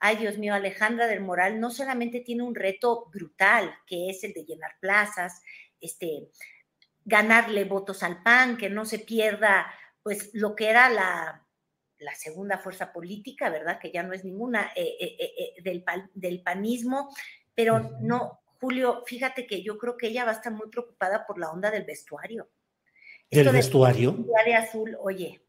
ay 0.03 0.17
Dios 0.17 0.37
mío, 0.37 0.53
Alejandra 0.53 1.07
del 1.07 1.21
Moral 1.21 1.61
no 1.61 1.71
solamente 1.71 2.19
tiene 2.19 2.43
un 2.43 2.55
reto 2.55 3.09
brutal, 3.13 3.73
que 3.87 4.09
es 4.09 4.21
el 4.25 4.33
de 4.33 4.43
llenar 4.43 4.71
plazas, 4.81 5.41
este, 5.79 6.29
ganarle 7.05 7.63
votos 7.63 8.03
al 8.03 8.21
PAN, 8.21 8.57
que 8.57 8.69
no 8.69 8.83
se 8.83 8.99
pierda 8.99 9.73
pues 10.03 10.31
lo 10.33 10.55
que 10.55 10.69
era 10.69 10.89
la 10.89 11.39
la 11.99 12.13
segunda 12.15 12.57
fuerza 12.57 12.91
política, 12.91 13.49
¿verdad? 13.49 13.79
Que 13.79 13.89
ya 13.89 14.03
no 14.03 14.11
es 14.11 14.25
ninguna 14.25 14.73
eh, 14.75 14.97
eh, 14.99 15.33
eh, 15.37 15.61
del, 15.63 15.85
del, 16.13 16.43
panismo, 16.43 17.09
pero 17.55 17.97
no, 18.01 18.41
Julio, 18.59 19.03
fíjate 19.05 19.47
que 19.47 19.63
yo 19.63 19.77
creo 19.77 19.95
que 19.95 20.07
ella 20.07 20.25
va 20.25 20.31
a 20.31 20.35
estar 20.35 20.51
muy 20.51 20.69
preocupada 20.69 21.25
por 21.25 21.39
la 21.39 21.49
onda 21.49 21.71
del 21.71 21.85
vestuario. 21.85 22.49
¿Del 23.31 23.49
vestuario? 23.49 24.17
De 24.45 24.53
azul, 24.53 24.97
oye, 24.99 25.41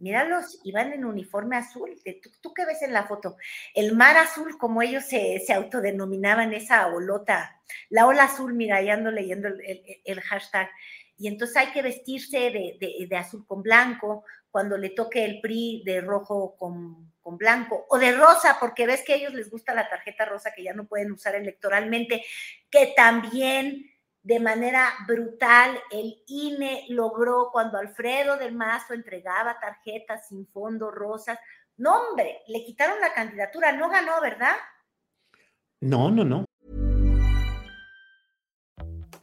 míralos, 0.00 0.60
iban 0.64 0.92
en 0.92 1.04
uniforme 1.04 1.56
azul. 1.56 1.96
¿Tú, 2.22 2.30
¿Tú, 2.40 2.54
qué 2.54 2.64
ves 2.64 2.82
en 2.82 2.92
la 2.92 3.06
foto? 3.06 3.36
El 3.74 3.96
mar 3.96 4.16
azul, 4.16 4.56
como 4.58 4.82
ellos 4.82 5.04
se, 5.04 5.40
se 5.40 5.52
autodenominaban 5.52 6.52
esa 6.52 6.86
olota, 6.88 7.60
la 7.90 8.06
ola 8.06 8.24
azul, 8.24 8.54
mira, 8.54 8.76
ahí 8.76 8.90
ando 8.90 9.10
leyendo 9.10 9.48
el, 9.48 9.82
el, 10.04 10.20
hashtag. 10.20 10.70
Y 11.16 11.28
entonces 11.28 11.56
hay 11.56 11.66
que 11.68 11.82
vestirse 11.82 12.38
de, 12.38 12.76
de, 12.80 13.06
de, 13.08 13.16
azul 13.16 13.46
con 13.46 13.62
blanco, 13.62 14.24
cuando 14.50 14.78
le 14.78 14.90
toque 14.90 15.24
el 15.24 15.40
PRI 15.40 15.82
de 15.84 16.00
rojo 16.00 16.56
con, 16.56 17.12
con, 17.20 17.36
blanco, 17.36 17.86
o 17.90 17.98
de 17.98 18.12
rosa, 18.12 18.56
porque 18.58 18.86
ves 18.86 19.02
que 19.04 19.12
a 19.12 19.16
ellos 19.16 19.34
les 19.34 19.50
gusta 19.50 19.74
la 19.74 19.88
tarjeta 19.88 20.24
rosa 20.24 20.52
que 20.54 20.62
ya 20.62 20.72
no 20.72 20.86
pueden 20.86 21.12
usar 21.12 21.34
electoralmente, 21.34 22.24
que 22.70 22.94
también 22.96 23.90
de 24.28 24.40
manera 24.40 24.92
brutal 25.06 25.80
el 25.90 26.22
INE 26.26 26.84
logró 26.90 27.48
cuando 27.50 27.78
Alfredo 27.78 28.36
del 28.36 28.54
Mazo 28.54 28.92
entregaba 28.92 29.58
tarjetas 29.58 30.28
sin 30.28 30.46
fondo 30.48 30.90
rosas. 30.90 31.38
No, 31.78 32.10
hombre, 32.10 32.42
le 32.46 32.62
quitaron 32.62 33.00
la 33.00 33.14
candidatura, 33.14 33.72
no 33.72 33.88
ganó, 33.88 34.20
¿verdad? 34.20 34.54
No, 35.80 36.10
no, 36.10 36.26
no. 36.26 36.44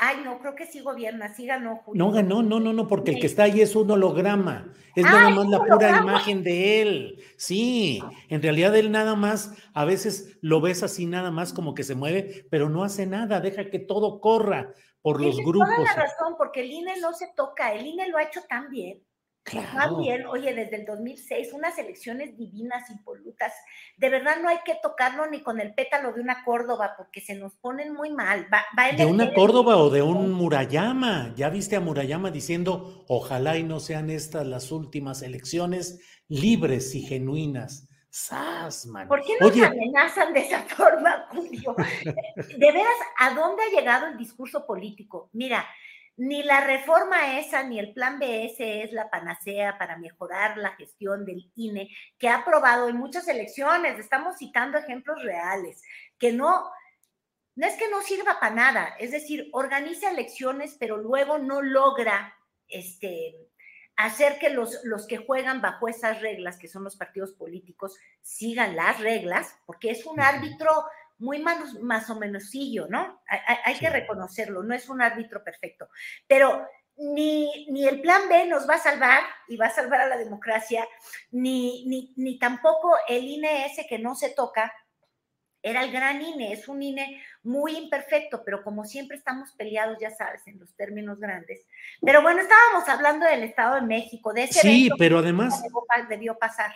Ay, 0.00 0.18
no, 0.24 0.38
creo 0.38 0.54
que 0.54 0.64
sí 0.64 0.80
gobierna, 0.80 1.34
sí 1.34 1.44
ganó. 1.46 1.76
Julio. 1.84 2.04
No 2.04 2.12
ganó, 2.12 2.42
no, 2.42 2.60
no, 2.60 2.72
no, 2.72 2.86
porque 2.86 3.10
el 3.10 3.20
que 3.20 3.26
está 3.26 3.44
ahí 3.44 3.60
es 3.60 3.74
un 3.74 3.90
holograma, 3.90 4.72
es 4.94 5.04
nada 5.04 5.30
más 5.30 5.48
la 5.48 5.58
pura 5.58 5.98
imagen 6.00 6.44
de 6.44 6.82
él. 6.82 7.24
Sí, 7.36 8.00
en 8.28 8.40
realidad 8.40 8.76
él 8.76 8.92
nada 8.92 9.16
más, 9.16 9.54
a 9.74 9.84
veces 9.84 10.38
lo 10.40 10.60
ves 10.60 10.84
así 10.84 11.06
nada 11.06 11.32
más 11.32 11.52
como 11.52 11.74
que 11.74 11.82
se 11.82 11.96
mueve, 11.96 12.46
pero 12.48 12.68
no 12.68 12.84
hace 12.84 13.06
nada, 13.06 13.40
deja 13.40 13.70
que 13.70 13.80
todo 13.80 14.20
corra 14.20 14.72
por 15.02 15.20
los 15.20 15.36
grupos. 15.38 15.68
Toda 15.68 15.96
la 15.96 16.02
razón, 16.02 16.36
porque 16.38 16.60
el 16.60 16.70
INE 16.70 17.00
no 17.00 17.12
se 17.12 17.32
toca, 17.34 17.72
el 17.72 17.84
INE 17.84 18.08
lo 18.08 18.18
ha 18.18 18.22
hecho 18.22 18.42
tan 18.48 18.70
bien. 18.70 19.02
Claro. 19.48 19.96
Bien, 19.96 20.26
oye, 20.26 20.52
desde 20.54 20.76
el 20.76 20.84
2006, 20.84 21.52
unas 21.52 21.78
elecciones 21.78 22.36
divinas, 22.36 22.90
impolutas. 22.90 23.52
De 23.96 24.10
verdad 24.10 24.36
no 24.42 24.48
hay 24.48 24.58
que 24.64 24.76
tocarlo 24.82 25.26
ni 25.26 25.42
con 25.42 25.60
el 25.60 25.74
pétalo 25.74 26.12
de 26.12 26.20
una 26.20 26.44
Córdoba, 26.44 26.94
porque 26.96 27.20
se 27.20 27.34
nos 27.34 27.54
ponen 27.56 27.94
muy 27.94 28.10
mal. 28.10 28.46
Va, 28.52 28.64
va 28.78 28.92
de 28.92 29.06
una 29.06 29.32
Córdoba 29.32 29.76
o 29.78 29.90
de 29.90 30.02
un 30.02 30.32
Murayama. 30.32 31.32
Ya 31.36 31.48
viste 31.48 31.76
a 31.76 31.80
Murayama 31.80 32.30
diciendo, 32.30 33.04
ojalá 33.08 33.56
y 33.56 33.62
no 33.62 33.80
sean 33.80 34.10
estas 34.10 34.46
las 34.46 34.70
últimas 34.70 35.22
elecciones 35.22 36.00
libres 36.28 36.94
y 36.94 37.02
genuinas. 37.02 37.88
¡Sas, 38.10 38.86
man! 38.86 39.06
¿Por 39.06 39.22
qué 39.22 39.34
nos 39.38 39.52
Oye, 39.52 39.64
amenazan 39.64 40.32
de 40.32 40.40
esa 40.40 40.62
forma, 40.76 41.26
Julio? 41.30 41.74
De 42.36 42.72
veras, 42.72 42.96
¿a 43.18 43.34
dónde 43.34 43.62
ha 43.62 43.70
llegado 43.70 44.06
el 44.06 44.16
discurso 44.16 44.66
político? 44.66 45.30
Mira, 45.32 45.66
ni 46.18 46.42
la 46.42 46.60
reforma 46.60 47.38
esa 47.38 47.62
ni 47.62 47.78
el 47.78 47.92
plan 47.94 48.18
BS 48.18 48.82
es 48.82 48.92
la 48.92 49.08
panacea 49.08 49.78
para 49.78 49.96
mejorar 49.96 50.56
la 50.56 50.74
gestión 50.74 51.24
del 51.24 51.50
INE 51.54 51.88
que 52.18 52.28
ha 52.28 52.38
aprobado 52.38 52.88
en 52.88 52.96
muchas 52.96 53.28
elecciones. 53.28 54.00
Estamos 54.00 54.36
citando 54.36 54.78
ejemplos 54.78 55.22
reales, 55.22 55.80
que 56.18 56.32
no, 56.32 56.70
no 57.54 57.66
es 57.66 57.74
que 57.74 57.88
no 57.88 58.02
sirva 58.02 58.40
para 58.40 58.54
nada, 58.54 58.96
es 58.98 59.12
decir, 59.12 59.48
organiza 59.52 60.10
elecciones, 60.10 60.76
pero 60.78 60.96
luego 60.96 61.38
no 61.38 61.62
logra 61.62 62.36
este, 62.66 63.36
hacer 63.94 64.40
que 64.40 64.50
los, 64.50 64.80
los 64.82 65.06
que 65.06 65.18
juegan 65.18 65.60
bajo 65.60 65.86
esas 65.86 66.20
reglas, 66.20 66.58
que 66.58 66.66
son 66.66 66.82
los 66.82 66.96
partidos 66.96 67.32
políticos, 67.32 67.96
sigan 68.22 68.74
las 68.74 68.98
reglas, 68.98 69.56
porque 69.66 69.92
es 69.92 70.04
un 70.04 70.20
árbitro 70.20 70.84
muy 71.18 71.40
más, 71.40 71.74
más 71.80 72.08
o 72.10 72.16
meноsillo, 72.16 72.86
¿no? 72.88 73.22
Hay, 73.64 73.74
que 73.76 73.90
reconocerlo, 73.90 74.62
no 74.62 74.74
es 74.74 74.88
un 74.88 75.02
árbitro 75.02 75.42
perfecto, 75.42 75.88
pero 76.26 76.66
ni, 76.96 77.66
ni, 77.70 77.86
el 77.86 78.00
plan 78.00 78.22
B 78.28 78.46
nos 78.46 78.68
va 78.68 78.74
a 78.74 78.78
salvar 78.78 79.22
y 79.48 79.56
va 79.56 79.66
a 79.66 79.70
salvar 79.70 80.00
a 80.00 80.08
la 80.08 80.16
democracia, 80.16 80.86
ni, 81.30 81.86
ni, 81.86 82.12
ni 82.16 82.38
tampoco 82.38 82.96
el 83.08 83.24
INE 83.24 83.66
ese 83.66 83.86
que 83.86 83.98
no 83.98 84.14
se 84.14 84.30
toca, 84.30 84.72
era 85.62 85.82
el 85.82 85.92
gran 85.92 86.22
INE, 86.22 86.52
es 86.52 86.68
un 86.68 86.82
INE 86.82 87.22
muy 87.42 87.76
imperfecto, 87.76 88.42
pero 88.44 88.62
como 88.62 88.84
siempre 88.84 89.16
estamos 89.16 89.50
peleados, 89.52 89.98
ya 90.00 90.10
sabes, 90.10 90.46
en 90.46 90.58
los 90.58 90.74
términos 90.74 91.18
grandes. 91.18 91.66
Pero 92.00 92.22
bueno, 92.22 92.40
estábamos 92.40 92.88
hablando 92.88 93.26
del 93.26 93.42
Estado 93.42 93.76
de 93.76 93.82
México, 93.82 94.32
de 94.32 94.44
ese 94.44 94.60
Sí, 94.60 94.88
pero 94.98 95.18
además 95.18 95.62
debió 96.08 96.38
pasar. 96.38 96.72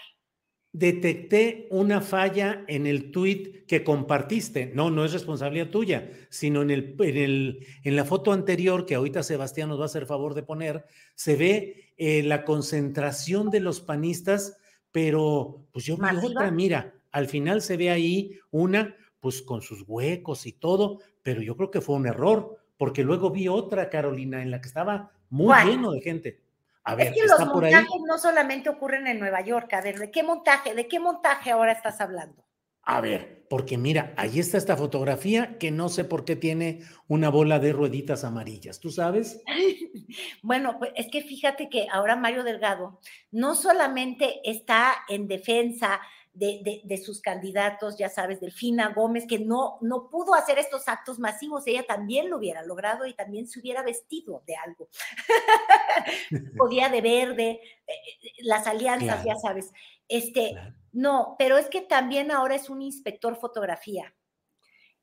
Detecté 0.73 1.69
una 1.71 2.00
falla 2.00 2.64
en 2.67 2.87
el 2.87 3.11
tuit 3.11 3.67
que 3.67 3.85
compartiste. 3.85 4.73
No, 4.75 4.91
no 4.91 5.05
es 5.05 5.12
responsabilidad 5.12 5.69
tuya, 5.69 6.11
sino 6.31 6.62
en, 6.62 6.71
el, 6.71 6.97
en, 6.99 7.17
el, 7.17 7.67
en 7.85 7.97
la 7.97 8.05
foto 8.05 8.33
anterior, 8.33 8.87
que 8.87 8.95
ahorita 8.95 9.23
Sebastián 9.23 9.69
nos 9.69 9.79
va 9.79 9.85
a 9.85 9.87
hacer 9.87 10.07
favor 10.07 10.35
de 10.35 10.43
poner, 10.43 10.87
se 11.14 11.37
ve 11.37 11.93
eh, 11.97 12.23
la 12.23 12.45
concentración 12.45 13.50
de 13.50 13.61
los 13.61 13.81
panistas, 13.81 14.57
pero 14.91 15.67
pues 15.73 15.85
yo 15.85 15.97
vi 15.97 16.26
otra, 16.26 16.50
mira, 16.50 16.95
al 17.11 17.29
final 17.29 17.61
se 17.61 17.76
ve 17.76 17.91
ahí 17.91 18.38
una, 18.50 18.97
pues 19.21 19.43
con 19.43 19.62
sus 19.62 19.85
huecos 19.87 20.47
y 20.47 20.52
todo, 20.52 21.00
pero 21.23 21.43
yo 21.43 21.57
creo 21.57 21.71
que 21.71 21.81
fue 21.81 21.97
un 21.97 22.07
error, 22.07 22.57
porque 22.76 23.05
luego 23.05 23.31
vi 23.31 23.49
otra, 23.49 23.91
Carolina, 23.91 24.43
en 24.43 24.50
la 24.50 24.61
que 24.61 24.69
estaba 24.69 25.12
muy 25.29 25.55
lleno 25.64 25.93
de 25.93 26.00
gente. 26.00 26.41
A 26.85 26.95
ver, 26.97 27.09
es 27.09 27.15
que 27.15 27.27
los 27.27 27.47
montajes 27.47 28.01
no 28.07 28.19
solamente 28.19 28.69
ocurren 28.69 29.07
en 29.07 29.21
Nueva 29.21 29.41
York. 29.41 29.73
A 29.75 29.81
ver, 29.81 29.99
¿de 29.99 30.11
qué 30.11 30.23
montaje? 30.23 30.75
¿De 30.75 30.89
qué 30.89 30.99
montaje 30.99 31.51
ahora 31.51 31.73
estás 31.73 32.01
hablando? 32.01 32.42
A 32.85 33.01
ver, 33.01 33.47
porque 33.49 33.79
mira, 33.79 34.15
ahí 34.17 34.39
está 34.39 34.59
esta 34.59 34.77
fotografía 34.77 35.59
que 35.59 35.71
no 35.71 35.89
sé 35.89 36.05
por 36.05 36.25
qué 36.25 36.37
tiene 36.37 36.81
una 37.07 37.29
bola 37.29 37.59
de 37.59 37.73
rueditas 37.73 38.25
amarillas. 38.25 38.81
¿Tú 38.81 38.91
sabes? 38.91 39.43
bueno, 40.43 40.79
pues 40.79 40.93
es 40.97 41.09
que 41.11 41.23
fíjate 41.23 41.69
que 41.69 41.87
ahora 41.93 42.17
Mario 42.17 42.45
Delgado 42.45 42.99
no 43.31 43.55
solamente 43.55 44.41
está 44.49 44.95
en 45.09 45.29
defensa 45.29 46.01
de, 46.35 47.03
sus 47.05 47.21
candidatos, 47.21 47.99
ya 47.99 48.09
sabes, 48.09 48.41
Delfina 48.41 48.89
Gómez, 48.95 49.27
que 49.29 49.39
no, 49.39 49.77
no 49.83 50.09
pudo 50.09 50.35
hacer 50.35 50.59
estos 50.59 50.89
actos 50.89 51.19
masivos, 51.19 51.67
ella 51.67 51.85
también 51.87 52.31
lo 52.31 52.39
hubiera 52.39 52.62
logrado 52.65 53.05
y 53.07 53.12
también 53.12 53.47
se 53.47 53.61
hubiera 53.61 53.83
vestido 53.83 54.43
de 54.47 54.57
algo. 54.57 54.89
Podía 56.57 56.89
de 56.89 57.01
verde, 57.03 57.51
eh, 57.51 57.61
eh, 57.87 58.31
las 58.45 58.67
alianzas, 58.67 59.23
ya 59.25 59.37
sabes. 59.37 59.73
Este, 60.09 60.55
no, 60.93 61.37
pero 61.39 61.57
es 61.57 61.67
que 61.69 61.81
también 61.81 62.31
ahora 62.31 62.55
es 62.55 62.69
un 62.69 62.83
inspector 62.83 63.37
fotografía. 63.37 64.15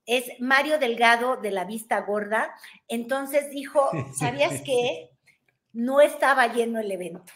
Es 0.05 0.25
Mario 0.39 0.77
Delgado 0.77 1.37
de 1.37 1.51
la 1.51 1.65
Vista 1.65 1.99
Gorda. 2.01 2.53
Entonces 2.87 3.49
dijo, 3.49 3.89
¿sabías 4.13 4.61
qué? 4.61 5.09
No 5.73 6.01
estaba 6.01 6.47
lleno 6.53 6.79
el 6.79 6.91
evento. 6.91 7.33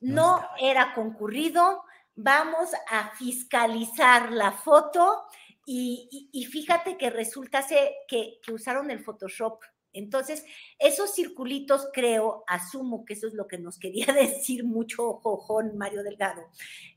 No 0.00 0.40
era 0.60 0.94
concurrido, 0.94 1.84
vamos 2.14 2.70
a 2.88 3.10
fiscalizar 3.16 4.32
la 4.32 4.52
foto 4.52 5.24
y, 5.66 6.48
fíjate 6.50 6.96
que 6.96 7.10
resulta 7.10 7.64
que, 8.08 8.40
que 8.42 8.52
usaron 8.52 8.90
el 8.90 9.04
Photoshop. 9.04 9.62
Entonces, 9.92 10.44
esos 10.78 11.14
circulitos 11.14 11.88
creo, 11.92 12.44
asumo 12.46 13.04
que 13.04 13.14
eso 13.14 13.26
es 13.26 13.34
lo 13.34 13.46
que 13.46 13.58
nos 13.58 13.78
quería 13.78 14.06
decir 14.14 14.64
mucho 14.64 15.14
Jojón 15.14 15.76
Mario 15.76 16.02
Delgado, 16.02 16.42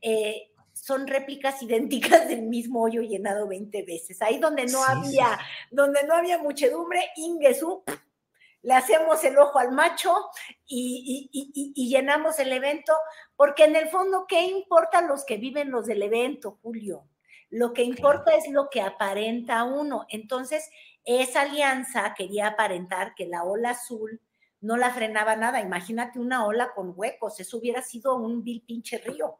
eh, 0.00 0.50
son 0.84 1.06
réplicas 1.06 1.62
idénticas 1.62 2.28
del 2.28 2.42
mismo 2.42 2.82
hoyo 2.82 3.00
llenado 3.00 3.48
20 3.48 3.82
veces. 3.84 4.20
Ahí 4.20 4.38
donde 4.38 4.66
no 4.66 4.84
había, 4.84 5.38
donde 5.70 6.04
no 6.04 6.14
había 6.14 6.38
muchedumbre, 6.38 7.00
le 8.62 8.74
hacemos 8.74 9.24
el 9.24 9.38
ojo 9.38 9.58
al 9.58 9.72
macho 9.72 10.14
y, 10.66 11.30
llenamos 11.74 12.38
el 12.38 12.52
evento, 12.52 12.92
porque 13.36 13.64
en 13.64 13.76
el 13.76 13.88
fondo, 13.88 14.26
¿qué 14.28 14.42
importan 14.42 15.08
los 15.08 15.24
que 15.24 15.38
viven 15.38 15.70
los 15.70 15.86
del 15.86 16.02
evento, 16.02 16.58
Julio? 16.62 17.08
Lo 17.48 17.72
que 17.72 17.82
importa 17.82 18.34
es 18.34 18.50
lo 18.50 18.68
que 18.68 18.80
aparenta 18.82 19.64
uno. 19.64 20.06
Entonces, 20.08 20.68
esa 21.04 21.42
alianza 21.42 22.14
quería 22.14 22.48
aparentar 22.48 23.14
que 23.14 23.26
la 23.26 23.44
ola 23.44 23.70
azul 23.70 24.20
no 24.60 24.76
la 24.76 24.90
frenaba 24.90 25.36
nada. 25.36 25.60
Imagínate 25.60 26.18
una 26.18 26.46
ola 26.46 26.72
con 26.74 26.92
huecos, 26.96 27.38
eso 27.40 27.58
hubiera 27.58 27.80
sido 27.80 28.16
un 28.16 28.42
vil 28.42 28.62
pinche 28.66 28.98
río. 28.98 29.38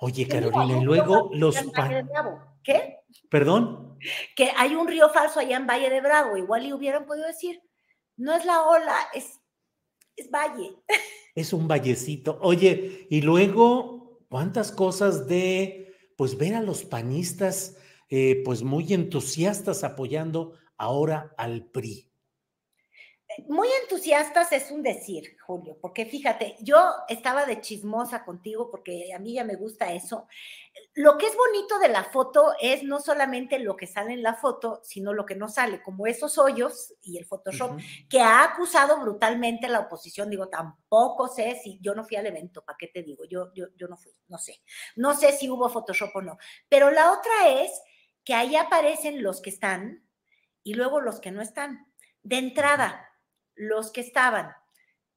Oye, 0.00 0.26
Carolina, 0.26 0.80
y 0.80 0.84
luego 0.84 1.30
los... 1.34 1.56
¿Qué? 2.62 3.00
¿Perdón? 3.30 3.98
Que 4.34 4.50
hay 4.56 4.74
un 4.74 4.88
río 4.88 5.10
falso 5.10 5.40
allá 5.40 5.58
en 5.58 5.66
Valle 5.66 5.90
de 5.90 6.00
Bravo, 6.00 6.36
igual 6.36 6.64
y 6.64 6.72
hubieran 6.72 7.06
podido 7.06 7.26
decir, 7.26 7.62
no 8.16 8.34
es 8.34 8.44
la 8.46 8.62
ola, 8.62 8.96
es, 9.14 9.40
es 10.16 10.30
valle. 10.30 10.76
Es 11.32 11.52
un 11.52 11.68
vallecito. 11.68 12.38
Oye, 12.42 13.06
y 13.08 13.22
luego, 13.22 14.18
¿cuántas 14.28 14.72
cosas 14.72 15.28
de, 15.28 15.94
pues, 16.16 16.36
ver 16.36 16.56
a 16.56 16.60
los 16.60 16.84
panistas, 16.84 17.78
eh, 18.08 18.42
pues, 18.44 18.64
muy 18.64 18.92
entusiastas 18.92 19.84
apoyando 19.84 20.54
ahora 20.76 21.32
al 21.38 21.66
PRI? 21.66 22.09
Muy 23.46 23.68
entusiastas 23.82 24.52
es 24.52 24.70
un 24.70 24.82
decir, 24.82 25.36
Julio, 25.46 25.78
porque 25.80 26.04
fíjate, 26.04 26.56
yo 26.60 26.78
estaba 27.08 27.46
de 27.46 27.60
chismosa 27.60 28.24
contigo 28.24 28.70
porque 28.70 29.12
a 29.14 29.18
mí 29.18 29.34
ya 29.34 29.44
me 29.44 29.54
gusta 29.54 29.92
eso. 29.92 30.26
Lo 30.94 31.16
que 31.16 31.26
es 31.26 31.36
bonito 31.36 31.78
de 31.78 31.88
la 31.88 32.04
foto 32.04 32.52
es 32.60 32.82
no 32.82 33.00
solamente 33.00 33.58
lo 33.58 33.76
que 33.76 33.86
sale 33.86 34.12
en 34.12 34.22
la 34.22 34.34
foto, 34.34 34.80
sino 34.82 35.12
lo 35.12 35.26
que 35.26 35.36
no 35.36 35.48
sale, 35.48 35.82
como 35.82 36.06
esos 36.06 36.38
hoyos 36.38 36.94
y 37.02 37.18
el 37.18 37.24
Photoshop, 37.24 37.78
que 38.08 38.20
ha 38.20 38.42
acusado 38.42 39.00
brutalmente 39.00 39.68
la 39.68 39.80
oposición. 39.80 40.28
Digo, 40.28 40.48
tampoco 40.48 41.28
sé 41.28 41.60
si 41.62 41.78
yo 41.80 41.94
no 41.94 42.04
fui 42.04 42.16
al 42.16 42.26
evento, 42.26 42.64
¿para 42.64 42.76
qué 42.78 42.88
te 42.88 43.02
digo? 43.02 43.24
Yo, 43.24 43.52
yo, 43.54 43.66
yo 43.76 43.86
no 43.86 43.96
fui, 43.96 44.12
no 44.28 44.38
sé. 44.38 44.60
No 44.96 45.14
sé 45.14 45.32
si 45.32 45.48
hubo 45.48 45.68
Photoshop 45.68 46.10
o 46.14 46.22
no. 46.22 46.38
Pero 46.68 46.90
la 46.90 47.12
otra 47.12 47.62
es 47.62 47.70
que 48.24 48.34
ahí 48.34 48.56
aparecen 48.56 49.22
los 49.22 49.40
que 49.40 49.50
están 49.50 50.04
y 50.64 50.74
luego 50.74 51.00
los 51.00 51.20
que 51.20 51.30
no 51.30 51.42
están. 51.42 51.86
De 52.22 52.36
entrada, 52.36 53.09
los 53.60 53.92
que 53.92 54.00
estaban. 54.00 54.52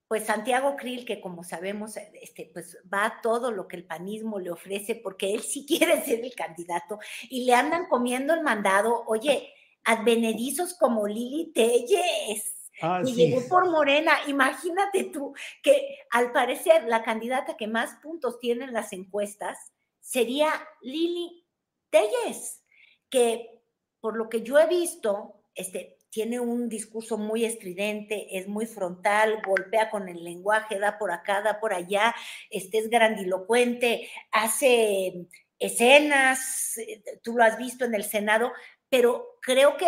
Pues 0.08 0.25
Santiago 0.25 0.75
Krill, 0.75 1.06
que 1.06 1.21
como 1.21 1.43
sabemos, 1.43 1.97
este, 1.97 2.51
pues 2.53 2.77
va 2.93 3.06
a 3.06 3.21
todo 3.21 3.51
lo 3.51 3.67
que 3.67 3.77
el 3.77 3.86
panismo 3.86 4.38
le 4.38 4.51
ofrece, 4.51 4.95
porque 4.95 5.34
él 5.34 5.41
sí 5.41 5.65
quiere 5.67 6.03
ser 6.03 6.23
el 6.23 6.36
candidato, 6.36 6.99
y 7.29 7.45
le 7.45 7.56
andan 7.56 7.88
comiendo 7.88 8.34
el 8.34 8.43
mandado, 8.43 9.03
oye, 9.08 9.53
advenedizos 9.86 10.75
como 10.75 11.08
Lili 11.08 11.51
Telles, 11.53 12.69
ah, 12.82 13.01
y 13.03 13.13
llegó 13.13 13.47
por 13.47 13.69
Morena. 13.69 14.12
Imagínate 14.27 15.06
tú 15.06 15.34
que 15.62 15.99
al 16.12 16.32
parecer 16.32 16.84
la 16.84 17.01
candidata 17.01 17.56
que 17.58 17.67
más 17.67 17.95
puntos 18.01 18.39
tiene 18.39 18.65
en 18.65 18.73
las 18.73 18.91
encuestas 18.93 19.58
sería 19.99 20.51
Lili 20.82 21.45
Telles, 21.89 22.62
que 23.10 23.62
por 24.01 24.17
lo 24.17 24.27
que 24.27 24.41
yo 24.41 24.60
he 24.60 24.67
visto, 24.67 25.43
este, 25.56 25.97
tiene 26.13 26.39
un 26.39 26.69
discurso 26.69 27.17
muy 27.17 27.43
estridente, 27.43 28.38
es 28.38 28.47
muy 28.47 28.67
frontal, 28.67 29.41
golpea 29.43 29.89
con 29.89 30.08
el 30.08 30.23
lenguaje, 30.23 30.78
da 30.78 30.99
por 30.99 31.12
acá, 31.12 31.41
da 31.41 31.60
por 31.60 31.73
allá, 31.73 32.13
este 32.52 32.78
es 32.78 32.89
grandilocuente, 32.91 34.08
hace 34.32 35.28
escenas, 35.58 36.78
eh, 36.78 37.04
tú 37.23 37.36
lo 37.36 37.43
has 37.43 37.58
visto 37.58 37.84
en 37.84 37.95
el 37.95 38.04
Senado, 38.04 38.52
pero 38.89 39.39
creo 39.41 39.76
que 39.76 39.88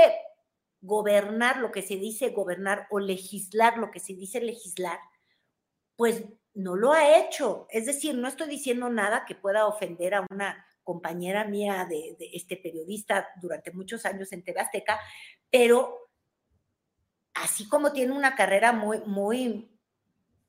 gobernar 0.81 1.57
lo 1.57 1.71
que 1.71 1.83
se 1.83 1.97
dice 1.97 2.29
gobernar 2.29 2.87
o 2.89 2.97
legislar 2.99 3.77
lo 3.77 3.91
que 3.91 3.99
se 3.99 4.15
dice 4.15 4.41
legislar, 4.41 4.97
pues 5.95 6.23
no 6.55 6.75
lo 6.75 6.91
ha 6.91 7.19
hecho. 7.19 7.67
Es 7.69 7.85
decir, 7.85 8.15
no 8.15 8.27
estoy 8.27 8.47
diciendo 8.47 8.89
nada 8.89 9.25
que 9.27 9.35
pueda 9.35 9.67
ofender 9.67 10.15
a 10.15 10.25
una 10.31 10.65
compañera 10.83 11.45
mía 11.45 11.85
de, 11.87 12.15
este 12.33 12.57
periodista 12.57 13.27
durante 13.41 13.71
muchos 13.71 14.05
años 14.05 14.31
en 14.31 14.43
TV 14.43 14.59
Azteca, 14.59 14.99
pero 15.51 16.04
así 17.35 17.67
como 17.67 17.91
tiene 17.91 18.13
una 18.13 18.35
carrera 18.35 18.71
muy, 18.71 18.99
muy, 19.05 19.69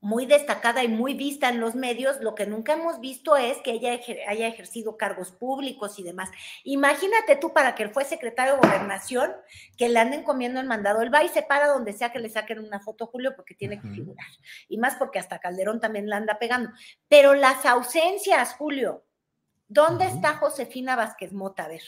muy 0.01 0.25
destacada 0.25 0.85
y 0.85 0.88
muy 0.88 1.14
vista 1.14 1.49
en 1.49 1.59
los 1.59 1.75
medios, 1.75 2.20
lo 2.20 2.35
que 2.37 2.46
nunca 2.46 2.75
hemos 2.75 3.01
visto 3.01 3.37
es 3.37 3.59
que 3.59 3.72
ella 3.72 3.99
haya 4.29 4.46
ejercido 4.46 4.96
cargos 4.96 5.33
públicos 5.33 5.99
y 5.99 6.05
demás. 6.05 6.31
Imagínate 6.64 7.35
tú 7.37 7.53
para 7.53 7.75
que 7.75 7.83
él 7.83 7.90
fue 7.90 8.05
secretario 8.05 8.55
de 8.55 8.61
gobernación, 8.61 9.33
que 9.77 9.88
le 9.88 9.99
anden 9.99 10.22
comiendo 10.22 10.61
el 10.61 10.66
mandado. 10.66 11.03
Él 11.03 11.12
va 11.12 11.25
y 11.25 11.29
se 11.29 11.42
para 11.42 11.68
donde 11.68 11.92
sea 11.92 12.12
que 12.12 12.20
le 12.20 12.29
saquen 12.29 12.61
una 12.61 12.79
foto, 12.79 13.07
Julio, 13.07 13.35
porque 13.35 13.55
tiene 13.55 13.81
que 13.81 13.88
figurar. 13.88 14.29
Y 14.68 14.79
más 14.79 14.94
porque 14.94 15.18
hasta 15.18 15.40
Calderón 15.40 15.81
también 15.81 16.09
la 16.09 16.18
anda 16.18 16.38
pegando. 16.38 16.70
Pero 17.09 17.35
las 17.35 17.66
ausencias, 17.66 18.55
Julio, 18.55 19.05
¿dónde 19.66 20.07
está 20.07 20.35
Josefina 20.35 20.94
Vázquez 20.94 21.33
Mota? 21.33 21.64
A 21.64 21.68
ver. 21.68 21.83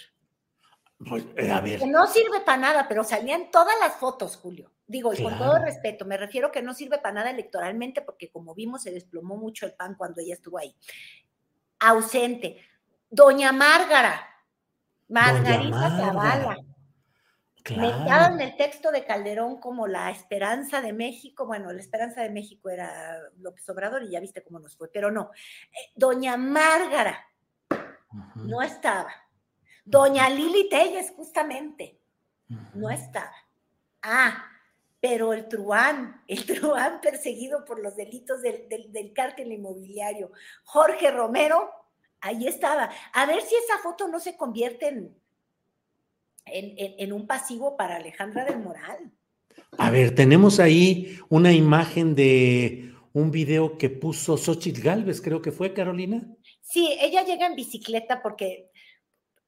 Pues, 1.06 1.24
eh, 1.36 1.50
a 1.50 1.60
ver. 1.60 1.78
Que 1.78 1.86
no 1.86 2.06
sirve 2.06 2.40
para 2.40 2.58
nada, 2.58 2.88
pero 2.88 3.04
salían 3.04 3.50
todas 3.50 3.74
las 3.80 3.94
fotos, 3.94 4.36
Julio. 4.36 4.72
Digo, 4.86 5.12
y 5.12 5.22
con 5.22 5.36
todo 5.36 5.58
respeto, 5.58 6.04
me 6.04 6.16
refiero 6.16 6.50
que 6.50 6.62
no 6.62 6.74
sirve 6.74 6.98
para 6.98 7.14
nada 7.14 7.30
electoralmente, 7.30 8.02
porque 8.02 8.30
como 8.30 8.54
vimos, 8.54 8.82
se 8.82 8.90
desplomó 8.90 9.36
mucho 9.36 9.66
el 9.66 9.74
pan 9.74 9.94
cuando 9.94 10.20
ella 10.20 10.34
estuvo 10.34 10.58
ahí. 10.58 10.74
Ausente. 11.78 12.58
Doña 13.10 13.52
Márgara. 13.52 14.28
Margarita 15.08 15.90
Zavala. 15.90 16.56
Claro. 17.62 18.34
en 18.34 18.40
el 18.40 18.56
texto 18.56 18.90
de 18.90 19.04
Calderón 19.04 19.60
como 19.60 19.86
la 19.86 20.10
esperanza 20.10 20.80
de 20.80 20.92
México. 20.92 21.46
Bueno, 21.46 21.70
la 21.70 21.80
esperanza 21.80 22.22
de 22.22 22.30
México 22.30 22.70
era 22.70 23.18
López 23.38 23.68
Obrador 23.68 24.02
y 24.04 24.10
ya 24.10 24.20
viste 24.20 24.42
cómo 24.42 24.58
nos 24.58 24.76
fue, 24.76 24.88
pero 24.90 25.10
no. 25.10 25.30
Eh, 25.70 25.92
Doña 25.94 26.36
Márgara 26.36 27.26
no 28.36 28.62
estaba. 28.62 29.12
Doña 29.88 30.28
Lili 30.28 30.68
Telles, 30.68 31.12
justamente, 31.16 31.98
no 32.74 32.90
estaba. 32.90 33.32
Ah, 34.02 34.44
pero 35.00 35.32
el 35.32 35.48
Truán, 35.48 36.22
el 36.28 36.44
Truán 36.44 37.00
perseguido 37.02 37.64
por 37.64 37.82
los 37.82 37.96
delitos 37.96 38.42
del, 38.42 38.68
del, 38.68 39.12
cártel 39.14 39.50
inmobiliario, 39.50 40.30
Jorge 40.64 41.10
Romero, 41.10 41.70
ahí 42.20 42.46
estaba. 42.46 42.90
A 43.14 43.24
ver 43.24 43.40
si 43.40 43.54
esa 43.54 43.78
foto 43.82 44.08
no 44.08 44.20
se 44.20 44.36
convierte 44.36 44.88
en, 44.88 45.16
en, 46.44 47.12
un 47.12 47.26
pasivo 47.26 47.74
para 47.74 47.96
Alejandra 47.96 48.44
del 48.44 48.58
Moral. 48.58 49.10
A 49.78 49.90
ver, 49.90 50.14
tenemos 50.14 50.60
ahí 50.60 51.18
una 51.30 51.52
imagen 51.52 52.14
de 52.14 52.92
un 53.14 53.30
video 53.30 53.78
que 53.78 53.88
puso 53.88 54.36
Xochitl 54.36 54.82
Galvez, 54.82 55.22
creo 55.22 55.40
que 55.40 55.50
fue, 55.50 55.72
Carolina. 55.72 56.22
Sí, 56.60 56.94
ella 57.00 57.24
llega 57.24 57.46
en 57.46 57.56
bicicleta 57.56 58.20
porque 58.22 58.70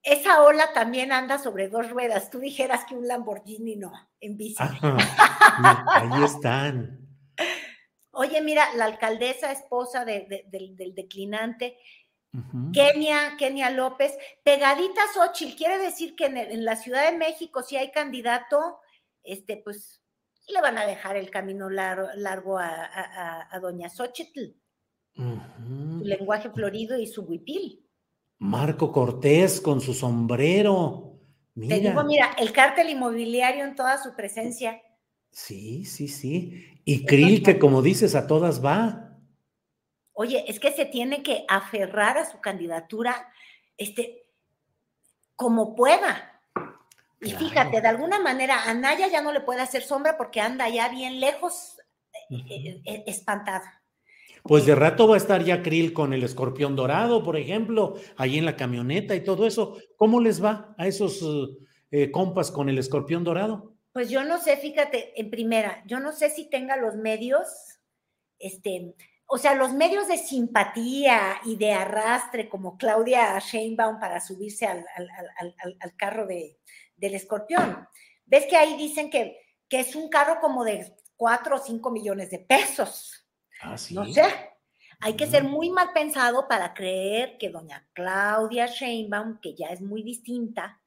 esa 0.02 0.42
ola 0.42 0.72
también 0.72 1.12
anda 1.12 1.38
sobre 1.38 1.68
dos 1.68 1.90
ruedas. 1.90 2.30
Tú 2.30 2.38
dijeras 2.38 2.84
que 2.86 2.94
un 2.94 3.06
Lamborghini 3.06 3.76
no, 3.76 3.92
en 4.20 4.36
bici. 4.36 4.62
ahí 4.62 6.24
están. 6.24 7.08
Oye, 8.12 8.40
mira, 8.40 8.74
la 8.74 8.86
alcaldesa, 8.86 9.52
esposa 9.52 10.04
del 10.04 10.94
declinante, 10.94 11.78
Kenia, 12.72 13.36
Kenia 13.38 13.70
López, 13.70 14.16
pegadita 14.44 15.00
Xochitl, 15.14 15.56
quiere 15.56 15.78
decir 15.78 16.14
que 16.14 16.26
en, 16.26 16.64
la 16.64 16.76
Ciudad 16.76 17.10
de 17.10 17.16
México, 17.16 17.62
si 17.62 17.76
hay 17.76 17.90
candidato, 17.90 18.78
este, 19.22 19.56
pues 19.56 20.00
le 20.48 20.60
van 20.60 20.78
a 20.78 20.86
dejar 20.86 21.16
el 21.16 21.30
camino 21.30 21.68
largo, 21.70 22.58
a, 22.58 23.58
doña 23.60 23.88
Xochitl. 23.88 24.54
Su 25.14 26.02
lenguaje 26.04 26.50
florido 26.50 26.98
y 26.98 27.06
su 27.06 27.22
huipil. 27.22 27.84
Marco 28.40 28.90
Cortés 28.90 29.60
con 29.60 29.82
su 29.82 29.92
sombrero. 29.92 31.18
Mira. 31.54 31.76
Te 31.76 31.82
digo, 31.82 32.02
mira, 32.04 32.30
el 32.38 32.52
cártel 32.52 32.88
inmobiliario 32.88 33.64
en 33.64 33.74
toda 33.74 34.02
su 34.02 34.16
presencia. 34.16 34.80
Sí, 35.30 35.84
sí, 35.84 36.08
sí. 36.08 36.80
Y 36.84 37.04
Krill, 37.04 37.42
que 37.42 37.58
como 37.58 37.82
dices, 37.82 38.14
a 38.14 38.26
todas 38.26 38.64
va. 38.64 39.18
Oye, 40.14 40.44
es 40.48 40.58
que 40.58 40.72
se 40.72 40.86
tiene 40.86 41.22
que 41.22 41.44
aferrar 41.48 42.16
a 42.16 42.28
su 42.28 42.40
candidatura, 42.40 43.30
este, 43.76 44.24
como 45.36 45.76
pueda. 45.76 46.40
Y 47.20 47.32
fíjate, 47.32 47.82
de 47.82 47.88
alguna 47.88 48.20
manera, 48.20 48.64
a 48.64 48.72
Naya 48.72 49.06
ya 49.08 49.20
no 49.20 49.32
le 49.32 49.40
puede 49.40 49.60
hacer 49.60 49.82
sombra 49.82 50.16
porque 50.16 50.40
anda 50.40 50.66
ya 50.70 50.88
bien 50.88 51.20
lejos, 51.20 51.76
eh, 52.30 53.04
espantada. 53.06 53.79
Pues 54.42 54.66
de 54.66 54.74
rato 54.74 55.06
va 55.06 55.14
a 55.14 55.18
estar 55.18 55.44
ya 55.44 55.62
Krill 55.62 55.92
con 55.92 56.12
el 56.12 56.22
escorpión 56.22 56.76
dorado, 56.76 57.22
por 57.22 57.36
ejemplo, 57.36 57.94
ahí 58.16 58.38
en 58.38 58.46
la 58.46 58.56
camioneta 58.56 59.14
y 59.14 59.24
todo 59.24 59.46
eso. 59.46 59.76
¿Cómo 59.96 60.20
les 60.20 60.42
va 60.42 60.74
a 60.78 60.86
esos 60.86 61.22
eh, 61.90 62.10
compas 62.10 62.50
con 62.50 62.68
el 62.68 62.78
escorpión 62.78 63.24
dorado? 63.24 63.74
Pues 63.92 64.08
yo 64.08 64.22
no 64.24 64.40
sé, 64.40 64.56
fíjate, 64.56 65.20
en 65.20 65.30
primera, 65.30 65.82
yo 65.86 65.98
no 65.98 66.12
sé 66.12 66.30
si 66.30 66.48
tenga 66.48 66.76
los 66.76 66.94
medios, 66.94 67.48
este, 68.38 68.94
o 69.26 69.36
sea, 69.36 69.54
los 69.54 69.72
medios 69.72 70.06
de 70.06 70.16
simpatía 70.16 71.40
y 71.44 71.56
de 71.56 71.72
arrastre 71.72 72.48
como 72.48 72.78
Claudia 72.78 73.38
Sheinbaum 73.38 73.98
para 73.98 74.20
subirse 74.20 74.66
al, 74.66 74.86
carro 75.96 76.26
de, 76.26 76.56
del 76.96 77.14
escorpión. 77.14 77.88
¿Ves 78.26 78.46
que 78.46 78.56
ahí 78.56 78.76
dicen 78.76 79.10
que, 79.10 79.38
que 79.68 79.80
es 79.80 79.96
un 79.96 80.08
carro 80.08 80.40
como 80.40 80.64
de 80.64 80.94
cuatro 81.16 81.56
o 81.56 81.58
cinco 81.58 81.90
millones 81.90 82.30
de 82.30 82.38
pesos? 82.38 83.19
Ah, 83.62 83.76
no 83.90 84.04
sé. 84.06 84.50
Hay 85.02 85.14
que 85.16 85.26
ser 85.26 85.44
muy 85.44 85.70
mal 85.70 85.92
pensado 85.94 86.46
para 86.46 86.74
creer 86.74 87.38
que 87.38 87.48
doña 87.48 87.88
Claudia 87.94 88.66
Sheinbaum, 88.66 89.40
que 89.40 89.54
ya 89.54 89.68
es 89.68 89.80
muy 89.80 90.02
distinta, 90.02 90.80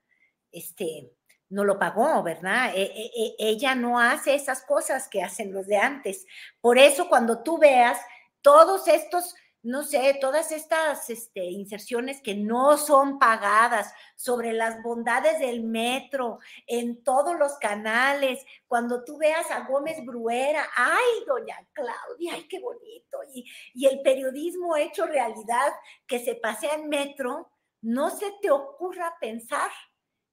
este, 0.52 1.12
no 1.50 1.64
lo 1.64 1.80
pagó, 1.80 2.22
¿verdad? 2.22 2.74
E, 2.76 2.84
e, 2.84 3.12
e, 3.16 3.36
ella 3.40 3.74
no 3.74 4.00
hace 4.00 4.36
esas 4.36 4.64
cosas 4.64 5.08
que 5.08 5.24
hacen 5.24 5.52
los 5.52 5.66
de 5.66 5.78
antes. 5.78 6.26
Por 6.62 6.78
eso 6.78 7.10
cuando 7.10 7.42
tú 7.42 7.58
veas 7.58 8.00
todos 8.42 8.88
estos 8.88 9.36
no 9.64 9.84
sé, 9.84 10.18
todas 10.20 10.52
estas 10.52 11.10
este, 11.10 11.46
inserciones 11.46 12.22
que 12.22 12.36
no 12.36 12.78
son 12.78 13.18
pagadas 13.18 13.94
sobre 14.18 14.52
las 14.52 14.84
bondades 14.84 15.40
del 15.40 15.64
metro, 15.64 16.40
en 16.68 17.02
todos 17.02 17.38
los 17.40 17.58
canales, 17.60 18.46
cuando 18.68 19.06
tú 19.06 19.18
veas 19.18 19.50
a 19.52 19.62
Gómez 19.62 20.06
Bruera, 20.06 20.68
ay, 20.76 21.26
doña 21.26 21.56
Claudia, 21.72 22.34
ay, 22.34 22.46
qué 22.50 22.60
bonito, 22.60 23.20
y, 23.34 23.50
y 23.74 23.86
el 23.86 24.02
periodismo 24.02 24.76
hecho 24.76 25.06
realidad 25.06 25.72
que 26.06 26.20
se 26.20 26.36
pasea 26.36 26.76
en 26.76 26.90
metro, 26.90 27.50
no 27.82 28.10
se 28.10 28.34
te 28.42 28.52
ocurra 28.52 29.16
pensar 29.22 29.72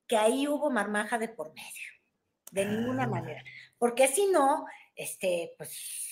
que 0.08 0.16
ahí 0.16 0.48
hubo 0.48 0.70
marmaja 0.70 1.18
de 1.18 1.28
por 1.28 1.52
medio, 1.52 1.88
de 2.50 2.64
ninguna 2.64 3.04
ah. 3.04 3.08
manera, 3.08 3.44
porque 3.78 4.08
si 4.08 4.26
no, 4.26 4.66
este, 4.96 5.54
pues 5.56 6.09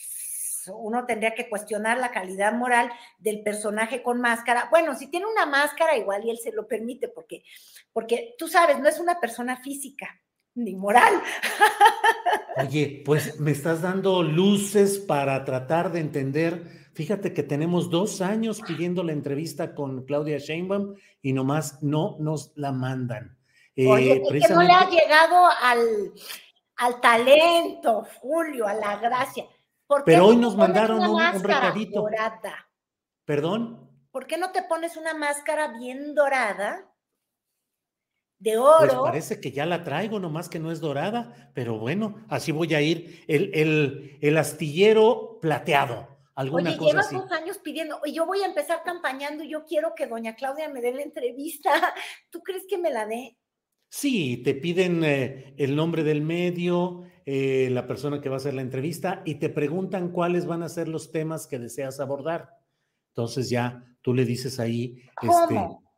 uno 0.75 1.07
tendría 1.07 1.35
que 1.35 1.49
cuestionar 1.49 1.99
la 1.99 2.11
calidad 2.11 2.53
moral 2.53 2.91
del 3.19 3.43
personaje 3.43 4.03
con 4.03 4.21
máscara. 4.21 4.69
Bueno, 4.71 4.95
si 4.95 5.09
tiene 5.09 5.27
una 5.27 5.47
máscara, 5.47 5.97
igual 5.97 6.25
y 6.25 6.31
él 6.31 6.39
se 6.39 6.53
lo 6.53 6.67
permite, 6.67 7.09
porque, 7.09 7.43
porque 7.93 8.35
tú 8.39 8.49
sabes, 8.49 8.79
no 8.79 8.89
es 8.89 8.99
una 8.99 9.21
persona 9.21 9.57
física 9.57 10.21
ni 10.55 10.75
moral. 10.75 11.23
Oye, 12.57 13.03
pues 13.05 13.39
me 13.39 13.53
estás 13.53 13.83
dando 13.83 14.23
luces 14.23 14.99
para 14.99 15.45
tratar 15.45 15.93
de 15.93 16.01
entender. 16.01 16.89
Fíjate 16.95 17.33
que 17.33 17.45
tenemos 17.45 17.91
dos 17.91 18.21
años 18.21 18.61
pidiendo 18.67 19.05
la 19.05 19.13
entrevista 19.13 19.75
con 19.75 20.05
Claudia 20.05 20.39
Sheinbaum 20.39 20.97
y 21.23 21.33
nomás 21.33 21.83
no 21.83 22.17
nos 22.19 22.53
la 22.57 22.73
mandan. 22.73 23.39
Oye, 23.77 24.15
eh, 24.15 24.41
que 24.41 24.53
no 24.53 24.63
le 24.63 24.73
ha 24.73 24.91
llegado 24.91 25.47
al, 25.63 26.13
al 26.77 27.01
talento, 27.01 28.05
Julio, 28.21 28.67
a 28.67 28.75
la 28.75 28.97
gracia. 28.97 29.47
Pero 30.05 30.27
hoy 30.27 30.37
nos 30.37 30.57
mandaron 30.57 31.01
un, 31.01 31.43
recadito. 31.43 32.03
Dorada? 32.03 32.71
¿Perdón? 33.25 33.91
¿Por 34.11 34.27
qué 34.27 34.39
no 34.39 34.53
te 34.53 34.63
pones 34.63 34.97
una 34.97 35.15
máscara 35.15 35.79
bien 35.79 36.15
dorada? 36.15 36.93
De 38.39 38.53
pues 38.53 38.61
oro. 38.61 39.01
Pues 39.01 39.11
parece 39.11 39.41
que 39.41 39.51
ya 39.51 39.67
la 39.67 39.83
traigo, 39.83 40.21
nomás 40.21 40.49
que 40.49 40.59
no 40.59 40.71
es 40.71 40.81
dorada, 40.81 41.51
pero 41.55 41.79
bueno, 41.79 42.25
así 42.29 42.53
voy 42.53 42.75
a 42.75 42.81
ir. 42.81 43.25
El, 43.27 43.51
el, 43.55 44.19
el 44.21 44.37
astillero 44.37 45.39
plateado. 45.41 46.19
Alguna 46.35 46.71
Oye, 46.71 46.79
cosa 46.79 46.91
llevas 46.91 47.07
así. 47.07 47.17
dos 47.17 47.33
años 47.33 47.59
pidiendo, 47.59 48.01
y 48.05 48.13
yo 48.13 48.25
voy 48.25 48.43
a 48.43 48.47
empezar 48.47 48.83
campañando 48.85 49.43
y 49.43 49.51
yo 49.51 49.65
quiero 49.65 49.95
que 49.97 50.07
doña 50.07 50.37
Claudia 50.37 50.69
me 50.69 50.81
dé 50.81 50.93
la 50.93 51.03
entrevista. 51.03 51.73
¿Tú 52.31 52.43
crees 52.43 52.65
que 52.69 52.79
me 52.79 52.93
la 52.93 53.07
dé? 53.07 53.37
Sí, 53.91 54.43
te 54.45 54.55
piden 54.55 55.03
eh, 55.03 55.55
el 55.59 55.75
nombre 55.75 56.05
del 56.05 56.21
medio, 56.21 57.03
eh, 57.31 57.69
la 57.69 57.87
persona 57.87 58.23
que 58.23 58.31
va 58.31 58.37
a 58.37 58.39
hacer 58.39 58.55
la 58.55 58.63
entrevista 58.63 59.21
y 59.27 59.35
te 59.35 59.51
preguntan 59.51 60.13
cuáles 60.13 60.47
van 60.47 60.63
a 60.63 60.69
ser 60.71 60.89
los 60.89 61.13
temas 61.13 61.47
que 61.47 61.59
deseas 61.59 62.01
abordar. 62.01 62.57
Entonces 63.11 63.51
ya 63.51 63.85
tú 64.01 64.15
le 64.15 64.25
dices 64.25 64.59
ahí. 64.59 65.03
¿Cómo? 65.15 65.43
Este, 65.43 65.55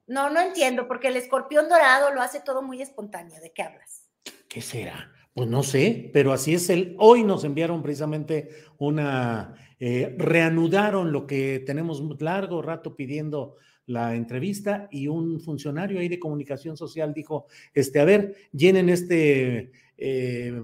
no, 0.08 0.28
no 0.28 0.40
entiendo, 0.40 0.88
porque 0.88 1.06
el 1.06 1.14
escorpión 1.14 1.68
dorado 1.68 2.12
lo 2.12 2.20
hace 2.20 2.40
todo 2.40 2.62
muy 2.62 2.82
espontáneo. 2.82 3.40
¿De 3.40 3.52
qué 3.52 3.62
hablas? 3.62 4.10
¿Qué 4.48 4.60
será? 4.60 5.12
Pues 5.32 5.48
no 5.48 5.62
sé, 5.62 6.10
pero 6.12 6.32
así 6.32 6.54
es 6.54 6.68
el. 6.68 6.96
Hoy 6.98 7.22
nos 7.22 7.44
enviaron 7.44 7.80
precisamente 7.80 8.48
una. 8.78 9.54
Eh, 9.78 10.16
reanudaron 10.18 11.12
lo 11.12 11.28
que 11.28 11.62
tenemos 11.64 12.02
largo 12.20 12.60
rato 12.60 12.96
pidiendo 12.96 13.54
la 13.86 14.16
entrevista 14.16 14.88
y 14.90 15.06
un 15.06 15.40
funcionario 15.40 16.00
ahí 16.00 16.08
de 16.08 16.18
comunicación 16.18 16.76
social 16.76 17.14
dijo, 17.14 17.46
este, 17.72 18.00
a 18.00 18.04
ver, 18.04 18.34
llenen 18.52 18.88
este 18.88 19.70
eh, 19.96 20.60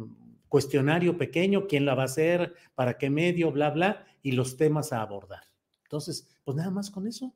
cuestionario 0.49 1.19
pequeño, 1.19 1.67
quién 1.67 1.85
la 1.85 1.95
va 1.95 2.03
a 2.03 2.07
hacer, 2.07 2.55
para 2.75 2.99
qué 2.99 3.11
medio, 3.11 3.51
bla, 3.53 3.71
bla, 3.71 4.07
y 4.23 4.33
los 4.33 4.57
temas 4.57 4.93
a 4.93 5.03
abordar. 5.03 5.43
Entonces, 5.85 6.29
pues 6.45 6.57
nada 6.57 6.71
más 6.71 6.91
con 6.91 7.07
eso. 7.07 7.33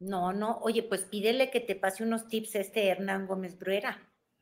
No, 0.00 0.32
no, 0.32 0.58
oye, 0.62 0.82
pues 0.82 1.02
pídele 1.02 1.50
que 1.50 1.60
te 1.60 1.76
pase 1.76 2.02
unos 2.02 2.26
tips 2.26 2.56
a 2.56 2.60
este 2.60 2.88
Hernán 2.88 3.26
Gómez 3.26 3.58
Bruera. 3.58 4.00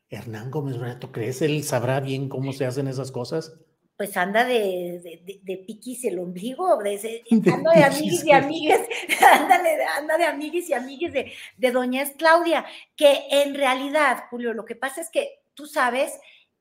Hernán 0.09 0.51
Gómez 0.51 0.79
Bruera, 0.79 0.99
¿tú 0.99 1.11
crees? 1.11 1.43
Él 1.43 1.65
sabrá 1.65 2.01
bien 2.01 2.29
cómo 2.29 2.53
se 2.53 2.65
hacen 2.65 2.87
esas 2.87 3.11
cosas. 3.11 3.55
pues 3.97 4.17
anda 4.17 4.45
de, 4.45 5.21
de, 5.43 5.57
piquis 5.67 6.05
el 6.05 6.21
ombligo, 6.21 6.77
de, 6.79 7.25
anda 7.53 7.73
de 7.73 7.83
amiguis 7.83 8.25
y 8.25 8.31
amigues, 8.31 8.81
anda 9.35 9.61
de, 9.61 9.85
anda 9.99 10.17
de 10.17 10.25
amiguis 10.25 10.71
y 10.71 10.75
amigues 10.75 11.13
de, 11.13 11.33
de 11.57 11.73
doña 11.73 12.05
Claudia, 12.17 12.65
que 12.95 13.25
en 13.29 13.55
realidad, 13.55 14.25
Julio, 14.31 14.55
lo 14.55 14.65
que 14.65 14.77
pasa 14.77 15.01
es 15.01 15.11
que 15.11 15.41
tú 15.55 15.67
sabes, 15.67 16.13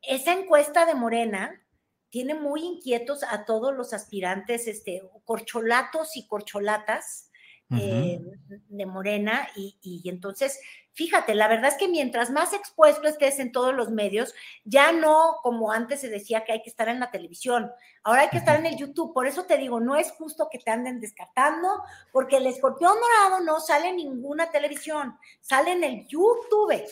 esa 0.02 0.34
encuesta 0.34 0.86
de 0.86 0.96
Morena 0.96 1.62
tiene 2.10 2.34
muy 2.34 2.64
inquietos 2.64 3.24
a 3.24 3.46
todos 3.46 3.76
los 3.76 3.94
aspirantes, 3.94 4.68
este, 4.68 5.02
corcholatos 5.26 6.16
y 6.16 6.28
corcholatas 6.28 7.30
eh, 7.70 8.22
de 8.70 8.86
Morena, 8.86 9.50
y, 9.56 9.78
y 9.82 10.08
entonces 10.10 10.58
fíjate, 10.98 11.36
la 11.36 11.48
verdad 11.48 11.72
es 11.72 11.78
que 11.78 11.88
mientras 11.88 12.32
más 12.32 12.54
expuesto 12.54 13.08
estés 13.08 13.38
en 13.38 13.52
todos 13.52 13.72
los 13.72 13.92
medios, 13.92 14.34
ya 14.66 14.92
no 14.92 15.38
como 15.44 15.72
antes 15.72 16.02
se 16.02 16.10
decía 16.10 16.44
que 16.44 16.54
hay 16.54 16.64
que 16.64 16.72
estar 16.72 16.90
en 16.90 17.00
la 17.00 17.12
televisión, 17.12 17.72
ahora 18.02 18.24
hay 18.24 18.30
que 18.30 18.40
estar 18.40 18.58
en 18.60 18.66
el 18.66 18.78
YouTube. 18.78 19.14
Por 19.14 19.28
eso 19.28 19.44
te 19.44 19.60
digo, 19.60 19.80
no 19.80 19.96
es 19.96 20.12
justo 20.14 20.50
que 20.52 20.58
te 20.58 20.72
anden 20.72 21.00
descartando, 21.00 21.84
porque 22.12 22.38
el 22.38 22.48
escorpión 22.48 22.96
dorado 22.96 23.44
no 23.44 23.60
sale 23.60 23.90
en 23.90 23.98
ninguna 23.98 24.50
televisión, 24.50 25.16
sale 25.40 25.74
en 25.74 25.84
el 25.84 26.08
YouTube. 26.08 26.84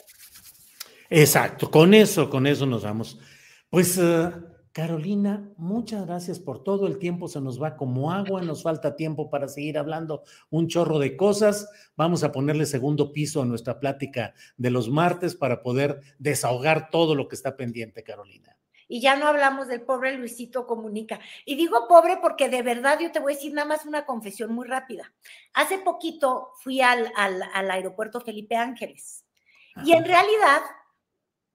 Exacto, 1.09 1.69
con 1.69 1.93
eso, 1.93 2.29
con 2.29 2.47
eso 2.47 2.65
nos 2.65 2.83
vamos. 2.83 3.19
Pues 3.69 3.97
uh, 3.97 4.31
Carolina, 4.75 5.49
muchas 5.55 6.05
gracias 6.05 6.39
por 6.39 6.61
todo. 6.61 6.85
El 6.87 6.97
tiempo 6.97 7.29
se 7.29 7.39
nos 7.39 7.61
va 7.61 7.77
como 7.77 8.11
agua, 8.11 8.41
nos 8.41 8.61
falta 8.61 8.97
tiempo 8.97 9.29
para 9.29 9.47
seguir 9.47 9.77
hablando 9.77 10.23
un 10.49 10.67
chorro 10.67 10.99
de 10.99 11.15
cosas. 11.15 11.69
Vamos 11.95 12.25
a 12.25 12.33
ponerle 12.33 12.65
segundo 12.65 13.13
piso 13.13 13.41
a 13.41 13.45
nuestra 13.45 13.79
plática 13.79 14.33
de 14.57 14.71
los 14.71 14.89
martes 14.89 15.33
para 15.33 15.61
poder 15.63 16.01
desahogar 16.19 16.89
todo 16.89 17.15
lo 17.15 17.29
que 17.29 17.35
está 17.35 17.55
pendiente, 17.55 18.03
Carolina. 18.03 18.57
Y 18.89 18.99
ya 18.99 19.15
no 19.15 19.27
hablamos 19.27 19.67
del 19.67 19.81
pobre 19.81 20.17
Luisito 20.17 20.67
Comunica. 20.67 21.19
Y 21.45 21.55
digo 21.55 21.87
pobre 21.87 22.17
porque 22.21 22.49
de 22.49 22.61
verdad 22.61 22.99
yo 22.99 23.13
te 23.13 23.19
voy 23.19 23.31
a 23.31 23.35
decir 23.35 23.53
nada 23.53 23.67
más 23.67 23.85
una 23.85 24.05
confesión 24.05 24.53
muy 24.53 24.67
rápida. 24.67 25.13
Hace 25.53 25.77
poquito 25.77 26.51
fui 26.59 26.81
al, 26.81 27.11
al, 27.15 27.71
aeropuerto 27.71 28.19
Felipe 28.19 28.55
Ángeles. 28.55 29.23
Y 29.85 29.93
en 29.93 30.05
realidad 30.05 30.61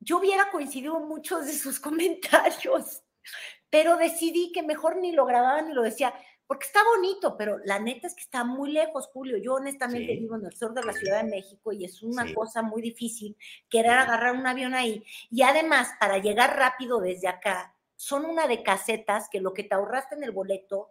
yo 0.01 0.19
hubiera 0.19 0.51
coincidido 0.51 0.99
muchos 1.01 1.47
de 1.47 1.53
sus 1.53 1.79
comentarios 1.81 3.03
pero 3.71 3.97
decidí 3.97 4.51
que 4.53 4.63
mejor 4.63 4.97
ni 4.97 5.13
lo 5.13 5.25
grababa 5.25 5.63
ni 5.63 5.73
lo 5.73 5.83
decía, 5.83 6.13
porque 6.47 6.67
está 6.67 6.81
bonito, 6.85 7.37
pero 7.37 7.59
la 7.65 7.79
neta 7.79 8.09
es 8.09 8.15
que 8.15 8.23
está 8.23 8.43
muy 8.43 8.73
lejos, 8.73 9.09
Julio. 9.13 9.37
Yo 9.37 9.55
honestamente 9.55 10.17
vivo 10.17 10.35
en 10.35 10.47
el 10.47 10.53
sur 10.53 10.75
de 10.75 10.83
la 10.83 10.93
Ciudad 10.93 11.23
de 11.23 11.31
México 11.31 11.73
y 11.73 11.85
es 11.85 12.03
una 12.03 12.35
cosa 12.35 12.61
muy 12.61 12.83
difícil 12.83 13.37
querer 13.69 13.93
agarrar 13.93 14.35
un 14.35 14.47
avión 14.49 14.75
ahí. 14.75 15.05
Y 15.31 15.43
además, 15.43 15.91
para 16.01 16.19
llegar 16.19 16.57
rápido 16.57 17.01
desde 17.01 17.29
acá, 17.29 17.77
son 17.95 18.25
una 18.25 18.49
de 18.49 18.65
casetas 18.65 19.29
que 19.31 19.41
lo 19.41 19.55
que 19.55 19.63
te 19.63 19.77
ahorraste 19.77 20.17
en 20.17 20.25
el 20.25 20.33
boleto, 20.33 20.91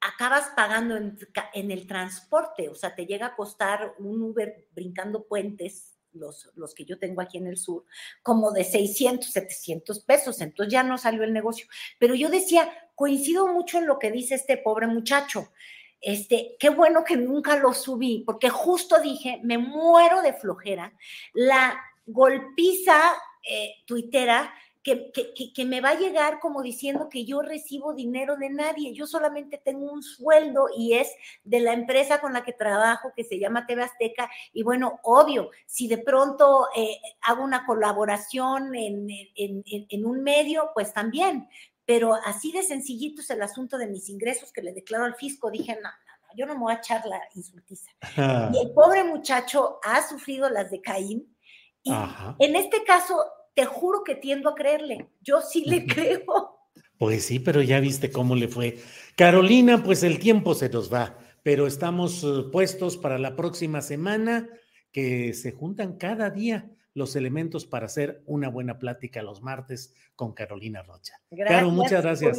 acabas 0.00 0.52
pagando 0.54 0.96
en, 0.96 1.18
en 1.52 1.70
el 1.72 1.88
transporte. 1.88 2.68
O 2.68 2.76
sea, 2.76 2.94
te 2.94 3.06
llega 3.06 3.26
a 3.26 3.36
costar 3.36 3.96
un 3.98 4.22
Uber 4.22 4.68
brincando 4.70 5.26
puentes 5.26 5.99
los, 6.12 6.50
los, 6.56 6.74
que 6.74 6.84
yo 6.84 6.98
tengo 6.98 7.20
aquí 7.20 7.38
en 7.38 7.46
el 7.46 7.56
sur, 7.56 7.84
como 8.22 8.52
de 8.52 8.64
600, 8.64 9.30
700 9.30 10.00
pesos. 10.00 10.40
Entonces 10.40 10.72
ya 10.72 10.82
no 10.82 10.98
salió 10.98 11.22
el 11.22 11.32
negocio. 11.32 11.66
Pero 11.98 12.14
yo 12.14 12.28
decía, 12.28 12.70
coincido 12.94 13.46
mucho 13.46 13.78
en 13.78 13.86
lo 13.86 13.98
que 13.98 14.10
dice 14.10 14.34
este 14.34 14.56
pobre 14.56 14.86
muchacho. 14.86 15.52
Este, 16.00 16.56
qué 16.58 16.70
bueno 16.70 17.04
que 17.04 17.16
nunca 17.16 17.56
lo 17.56 17.74
subí, 17.74 18.22
porque 18.24 18.48
justo 18.48 19.00
dije, 19.00 19.40
me 19.42 19.58
muero 19.58 20.22
de 20.22 20.32
flojera. 20.32 20.92
La 21.34 21.78
golpiza 22.06 23.00
eh, 23.48 23.74
tuitera 23.86 24.52
que, 24.82 25.12
que, 25.54 25.64
me 25.66 25.80
va 25.80 25.90
a 25.90 25.98
llegar 25.98 26.40
como 26.40 26.62
diciendo 26.62 27.08
que 27.10 27.26
yo 27.26 27.42
recibo 27.42 27.92
dinero 27.92 28.36
de 28.36 28.48
nadie, 28.48 28.94
yo 28.94 29.06
solamente 29.06 29.58
tengo 29.58 29.92
un 29.92 30.02
sueldo 30.02 30.68
y 30.74 30.94
es 30.94 31.12
de 31.44 31.60
la 31.60 31.74
empresa 31.74 32.20
con 32.20 32.32
la 32.32 32.44
que 32.44 32.52
trabajo, 32.52 33.12
que 33.14 33.24
se 33.24 33.38
llama 33.38 33.66
TV 33.66 33.82
Azteca, 33.82 34.30
y 34.52 34.62
bueno, 34.62 34.98
obvio, 35.02 35.50
si 35.66 35.86
de 35.86 35.98
pronto 35.98 36.68
eh, 36.74 36.98
hago 37.22 37.44
una 37.44 37.66
colaboración 37.66 38.74
en, 38.74 39.06
en, 39.36 39.64
en, 39.66 40.06
un 40.06 40.22
medio, 40.22 40.70
pues 40.72 40.94
también, 40.94 41.48
pero 41.84 42.14
así 42.14 42.50
de 42.50 42.62
sencillito 42.62 43.20
es 43.20 43.28
el 43.30 43.42
asunto 43.42 43.76
de 43.76 43.86
mis 43.86 44.08
ingresos 44.08 44.50
que 44.50 44.62
le 44.62 44.72
declaro 44.72 45.04
al 45.04 45.14
fisco, 45.14 45.50
dije, 45.50 45.74
no, 45.74 45.82
no, 45.82 45.88
no 46.22 46.28
yo 46.34 46.46
no 46.46 46.54
me 46.54 46.60
voy 46.60 46.72
a 46.72 46.76
echar 46.76 47.04
la 47.04 47.20
insultiza. 47.34 47.90
Y 48.16 48.58
el 48.58 48.72
pobre 48.72 49.04
muchacho 49.04 49.78
ha 49.82 50.06
sufrido 50.08 50.48
las 50.48 50.70
de 50.70 50.80
Caín, 50.80 51.36
y 51.82 51.92
en 52.38 52.56
este 52.56 52.84
caso 52.84 53.24
te 53.54 53.64
juro 53.64 54.02
que 54.04 54.14
tiendo 54.14 54.50
a 54.50 54.54
creerle. 54.54 55.08
Yo 55.20 55.40
sí 55.40 55.64
le 55.64 55.86
creo. 55.86 56.58
Pues 56.98 57.24
sí, 57.24 57.38
pero 57.38 57.62
ya 57.62 57.80
viste 57.80 58.10
cómo 58.10 58.36
le 58.36 58.48
fue. 58.48 58.78
Carolina, 59.16 59.82
pues 59.82 60.02
el 60.02 60.18
tiempo 60.18 60.54
se 60.54 60.68
nos 60.68 60.92
va, 60.92 61.18
pero 61.42 61.66
estamos 61.66 62.22
eh, 62.24 62.44
puestos 62.52 62.96
para 62.96 63.18
la 63.18 63.36
próxima 63.36 63.80
semana 63.80 64.48
que 64.92 65.32
se 65.32 65.52
juntan 65.52 65.96
cada 65.96 66.30
día 66.30 66.70
los 66.94 67.16
elementos 67.16 67.66
para 67.66 67.86
hacer 67.86 68.22
una 68.26 68.48
buena 68.48 68.78
plática 68.78 69.22
los 69.22 69.42
martes 69.42 69.94
con 70.16 70.34
Carolina 70.34 70.82
Rocha. 70.82 71.14
Gracias, 71.30 71.72
muchas 71.72 72.02
gracias. 72.02 72.38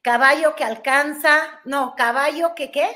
Caballo 0.00 0.56
que 0.56 0.64
alcanza, 0.64 1.60
no, 1.64 1.94
caballo 1.96 2.54
que 2.54 2.70
qué? 2.70 2.88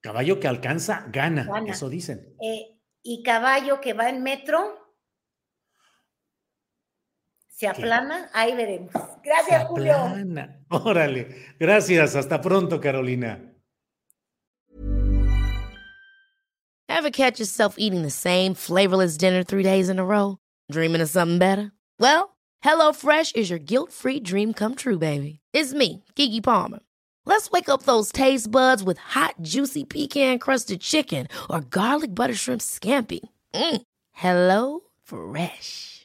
Caballo 0.00 0.38
que 0.40 0.48
alcanza, 0.48 1.06
gana, 1.10 1.48
eso 1.66 1.88
dicen. 1.88 2.36
Eh, 2.42 2.78
y 3.02 3.22
caballo 3.22 3.80
que 3.80 3.94
va 3.94 4.10
en 4.10 4.22
metro, 4.22 4.83
se 7.54 7.68
aplana, 7.68 8.28
ahí 8.32 8.54
veremos. 8.54 8.92
Gracias, 9.22 9.62
se 9.62 9.66
Julio. 9.68 9.94
Órale, 10.70 11.54
gracias. 11.58 12.16
Hasta 12.16 12.40
pronto, 12.40 12.80
Carolina. 12.80 13.40
Ever 16.88 17.10
catch 17.10 17.38
yourself 17.38 17.76
eating 17.78 18.02
the 18.02 18.10
same 18.10 18.54
flavorless 18.54 19.16
dinner 19.16 19.42
three 19.42 19.62
days 19.62 19.88
in 19.88 19.98
a 19.98 20.04
row? 20.04 20.38
Dreaming 20.70 21.00
of 21.00 21.08
something 21.08 21.38
better? 21.38 21.72
Well, 21.98 22.36
HelloFresh 22.64 23.36
is 23.36 23.50
your 23.50 23.58
guilt-free 23.58 24.20
dream 24.20 24.52
come 24.52 24.74
true, 24.74 24.98
baby. 24.98 25.40
It's 25.52 25.74
me, 25.74 26.04
Kiki 26.14 26.40
Palmer. 26.40 26.80
Let's 27.26 27.50
wake 27.50 27.68
up 27.68 27.82
those 27.82 28.12
taste 28.12 28.50
buds 28.50 28.82
with 28.82 28.98
hot, 28.98 29.34
juicy 29.42 29.84
pecan-crusted 29.84 30.80
chicken 30.80 31.28
or 31.48 31.60
garlic 31.60 32.14
butter 32.14 32.34
shrimp 32.34 32.60
scampi. 32.60 33.20
Mm. 33.54 33.82
Hello 34.12 34.80
Fresh. 35.02 36.03